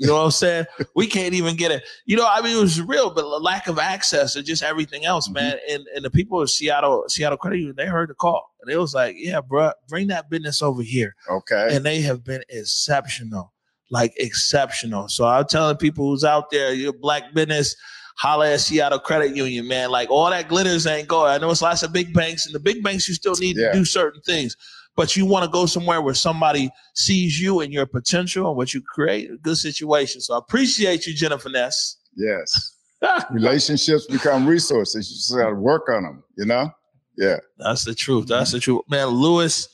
You 0.02 0.08
know 0.08 0.14
what 0.16 0.24
I'm 0.24 0.30
saying? 0.32 0.66
we 0.96 1.06
can't 1.06 1.32
even 1.32 1.54
get 1.54 1.70
it. 1.70 1.84
You 2.06 2.16
know, 2.16 2.26
I 2.28 2.42
mean, 2.42 2.56
it 2.56 2.60
was 2.60 2.80
real, 2.82 3.10
but 3.14 3.22
the 3.22 3.26
lack 3.38 3.68
of 3.68 3.78
access 3.78 4.34
and 4.34 4.44
just 4.44 4.62
everything 4.64 5.04
else, 5.04 5.28
Mhm. 5.28 5.34
man. 5.34 5.56
And 5.70 5.84
and 5.94 6.04
the 6.04 6.10
people 6.10 6.40
of 6.42 6.50
Seattle, 6.50 7.04
Seattle 7.08 7.38
Credit 7.38 7.58
Union, 7.58 7.76
they 7.76 7.86
heard 7.86 8.10
the 8.10 8.14
call, 8.14 8.50
and 8.60 8.70
it 8.72 8.78
was 8.78 8.94
like, 8.94 9.14
yeah, 9.16 9.40
bro, 9.40 9.70
bring 9.88 10.08
that 10.08 10.28
business 10.28 10.60
over 10.60 10.82
here 10.82 11.14
Okay. 11.30 11.68
and 11.76 11.84
they 11.86 12.00
have 12.00 12.24
been 12.24 12.42
exceptional, 12.48 13.52
like 13.90 14.12
exceptional. 14.16 15.08
So 15.08 15.24
I'm 15.24 15.46
telling 15.46 15.76
people 15.76 16.06
who's 16.10 16.24
out 16.24 16.50
there, 16.50 16.72
you're 16.74 16.92
black 16.92 17.32
business, 17.32 17.76
holla 18.16 18.52
at 18.52 18.60
Seattle 18.60 18.98
Credit 18.98 19.36
Union, 19.36 19.68
man. 19.68 19.90
Like 19.90 20.10
all 20.10 20.28
that 20.30 20.48
glitters 20.48 20.86
ain't 20.86 21.06
going. 21.08 21.30
I 21.30 21.38
know 21.38 21.50
it's 21.50 21.62
lots 21.62 21.82
of 21.84 21.92
big 21.92 22.12
banks, 22.12 22.44
and 22.46 22.54
the 22.54 22.60
big 22.60 22.82
banks 22.82 23.08
you 23.08 23.14
still 23.14 23.34
need 23.36 23.56
Yeah. 23.56 23.68
to 23.72 23.78
do 23.78 23.84
certain 23.84 24.20
things. 24.22 24.56
But 24.94 25.16
you 25.16 25.24
want 25.24 25.44
to 25.44 25.50
go 25.50 25.64
somewhere 25.66 26.02
where 26.02 26.14
somebody 26.14 26.68
sees 26.94 27.40
you 27.40 27.60
and 27.60 27.72
your 27.72 27.86
potential 27.86 28.48
and 28.48 28.56
what 28.56 28.74
you 28.74 28.82
create, 28.82 29.30
a 29.30 29.36
good 29.38 29.56
situation. 29.56 30.20
So 30.20 30.34
I 30.34 30.38
appreciate 30.38 31.06
you, 31.06 31.14
Jennifer 31.14 31.48
Ness. 31.48 31.96
yes. 32.16 32.76
Relationships 33.32 34.06
become 34.06 34.46
resources. 34.46 35.10
You 35.10 35.16
just 35.16 35.34
got 35.34 35.48
to 35.50 35.56
work 35.56 35.88
on 35.88 36.04
them, 36.04 36.22
you 36.38 36.44
know? 36.44 36.70
Yeah. 37.18 37.38
That's 37.58 37.84
the 37.84 37.94
truth. 37.96 38.28
That's 38.28 38.52
the 38.52 38.60
truth. 38.60 38.82
Man, 38.88 39.08
Lewis, 39.08 39.68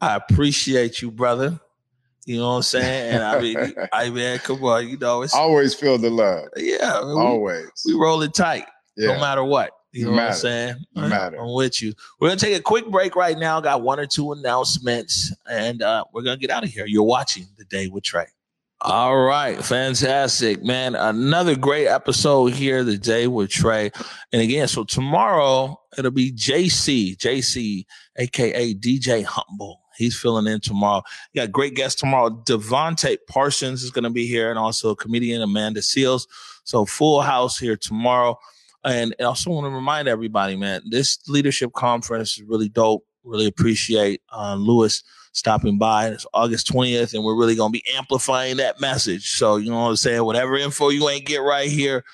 I 0.00 0.16
appreciate 0.16 1.02
you, 1.02 1.10
brother. 1.10 1.60
You 2.24 2.38
know 2.38 2.48
what 2.48 2.56
I'm 2.56 2.62
saying? 2.62 3.14
And 3.14 3.22
I 3.22 3.40
mean, 3.40 3.74
I 3.92 4.08
mean, 4.10 4.38
come 4.38 4.62
on, 4.64 4.88
you 4.88 4.96
know, 4.96 5.22
it's 5.22 5.34
Always 5.34 5.74
feel 5.74 5.98
the 5.98 6.08
love. 6.10 6.44
yeah, 6.56 7.04
we, 7.04 7.12
Always. 7.12 7.70
we 7.84 7.92
roll 7.94 8.22
it 8.22 8.32
tight, 8.32 8.64
no 8.96 9.18
matter 9.20 9.44
what. 9.44 9.70
You 9.92 10.04
know 10.04 10.10
No 10.10 10.16
what 10.16 10.26
I'm 10.28 10.34
saying? 10.34 10.76
Matter. 10.94 11.40
I'm 11.40 11.54
with 11.54 11.82
you. 11.82 11.94
We're 12.20 12.28
gonna 12.28 12.40
take 12.40 12.56
a 12.56 12.62
quick 12.62 12.86
break 12.88 13.16
right 13.16 13.38
now. 13.38 13.60
Got 13.60 13.82
one 13.82 13.98
or 13.98 14.06
two 14.06 14.32
announcements, 14.32 15.34
and 15.50 15.82
uh, 15.82 16.04
we're 16.12 16.22
gonna 16.22 16.36
get 16.36 16.50
out 16.50 16.64
of 16.64 16.70
here. 16.70 16.86
You're 16.86 17.04
watching 17.04 17.46
the 17.56 17.64
day 17.64 17.88
with 17.88 18.04
Trey. 18.04 18.26
All 18.80 19.16
right, 19.16 19.62
fantastic, 19.64 20.62
man. 20.62 20.94
Another 20.94 21.56
great 21.56 21.88
episode 21.88 22.52
here, 22.52 22.84
the 22.84 22.96
day 22.96 23.26
with 23.26 23.50
Trey. 23.50 23.90
And 24.32 24.40
again, 24.40 24.68
so 24.68 24.84
tomorrow 24.84 25.80
it'll 25.96 26.12
be 26.12 26.30
JC, 26.30 27.16
JC, 27.16 27.84
aka 28.18 28.74
DJ 28.74 29.24
Humble. 29.24 29.80
He's 29.96 30.16
filling 30.16 30.46
in 30.46 30.60
tomorrow. 30.60 31.02
You 31.32 31.42
got 31.42 31.50
great 31.50 31.74
guests 31.74 32.00
tomorrow. 32.00 32.30
Devontae 32.30 33.18
Parsons 33.28 33.82
is 33.82 33.90
going 33.90 34.04
to 34.04 34.10
be 34.10 34.28
here, 34.28 34.48
and 34.48 34.58
also 34.58 34.94
comedian 34.94 35.42
Amanda 35.42 35.80
Seales. 35.80 36.28
So 36.62 36.84
full 36.84 37.20
house 37.20 37.58
here 37.58 37.76
tomorrow. 37.76 38.38
And 38.88 39.14
I 39.20 39.24
also 39.24 39.50
want 39.50 39.66
to 39.66 39.70
remind 39.70 40.08
everybody, 40.08 40.56
man, 40.56 40.80
this 40.88 41.18
leadership 41.28 41.72
conference 41.74 42.38
is 42.38 42.42
really 42.42 42.68
dope. 42.68 43.04
Really 43.22 43.46
appreciate 43.46 44.22
uh, 44.32 44.54
Lewis 44.54 45.02
stopping 45.32 45.76
by. 45.78 46.08
It's 46.08 46.26
August 46.32 46.72
20th, 46.72 47.12
and 47.12 47.22
we're 47.22 47.36
really 47.36 47.54
going 47.54 47.70
to 47.70 47.78
be 47.78 47.84
amplifying 47.94 48.56
that 48.56 48.80
message. 48.80 49.32
So, 49.32 49.56
you 49.56 49.70
know 49.70 49.82
what 49.82 49.90
I'm 49.90 49.96
saying? 49.96 50.24
Whatever 50.24 50.56
info 50.56 50.88
you 50.88 51.08
ain't 51.08 51.26
get 51.26 51.42
right 51.42 51.68
here, 51.68 52.04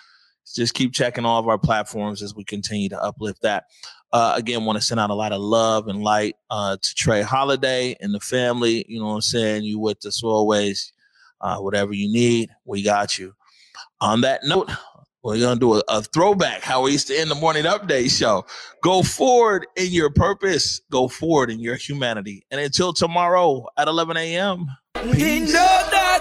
just 0.55 0.75
keep 0.75 0.93
checking 0.93 1.25
all 1.25 1.39
of 1.39 1.47
our 1.47 1.59
platforms 1.59 2.23
as 2.23 2.35
we 2.35 2.43
continue 2.43 2.89
to 2.89 3.01
uplift 3.01 3.43
that. 3.43 3.65
Uh, 4.13 4.35
again, 4.37 4.65
want 4.65 4.77
to 4.77 4.85
send 4.85 4.99
out 4.99 5.11
a 5.11 5.15
lot 5.15 5.33
of 5.33 5.41
love 5.41 5.87
and 5.87 6.03
light 6.03 6.35
uh, 6.51 6.77
to 6.81 6.95
Trey 6.95 7.23
Holiday 7.23 7.97
and 8.01 8.13
the 8.13 8.21
family. 8.21 8.85
You 8.89 8.99
know 8.99 9.07
what 9.07 9.15
I'm 9.15 9.21
saying? 9.23 9.65
You 9.65 9.79
with 9.79 10.05
us 10.07 10.23
always. 10.23 10.93
Uh, 11.41 11.59
whatever 11.59 11.93
you 11.93 12.11
need, 12.11 12.51
we 12.65 12.83
got 12.83 13.19
you. 13.19 13.35
On 14.01 14.23
that 14.23 14.45
note, 14.45 14.71
we're 15.25 15.39
going 15.39 15.57
to 15.57 15.61
do 15.61 15.75
a, 15.75 15.83
a 15.89 16.03
throwback 16.03 16.61
how 16.63 16.83
we 16.83 16.93
used 16.93 17.09
to 17.09 17.19
end 17.19 17.31
the 17.31 17.35
morning 17.35 17.65
update 17.65 18.17
show. 18.17 18.45
Go 18.83 19.03
forward 19.03 19.67
in 19.75 19.91
your 19.91 20.11
purpose, 20.11 20.83
go 20.91 21.09
forward 21.09 21.51
in 21.51 21.61
your 21.61 21.77
humanity. 21.77 22.45
And 22.51 22.61
until 22.61 22.93
tomorrow 22.93 23.67
at 23.79 23.89
11 23.89 24.17
a.m. 24.19 24.67
ndinoda 24.95 26.21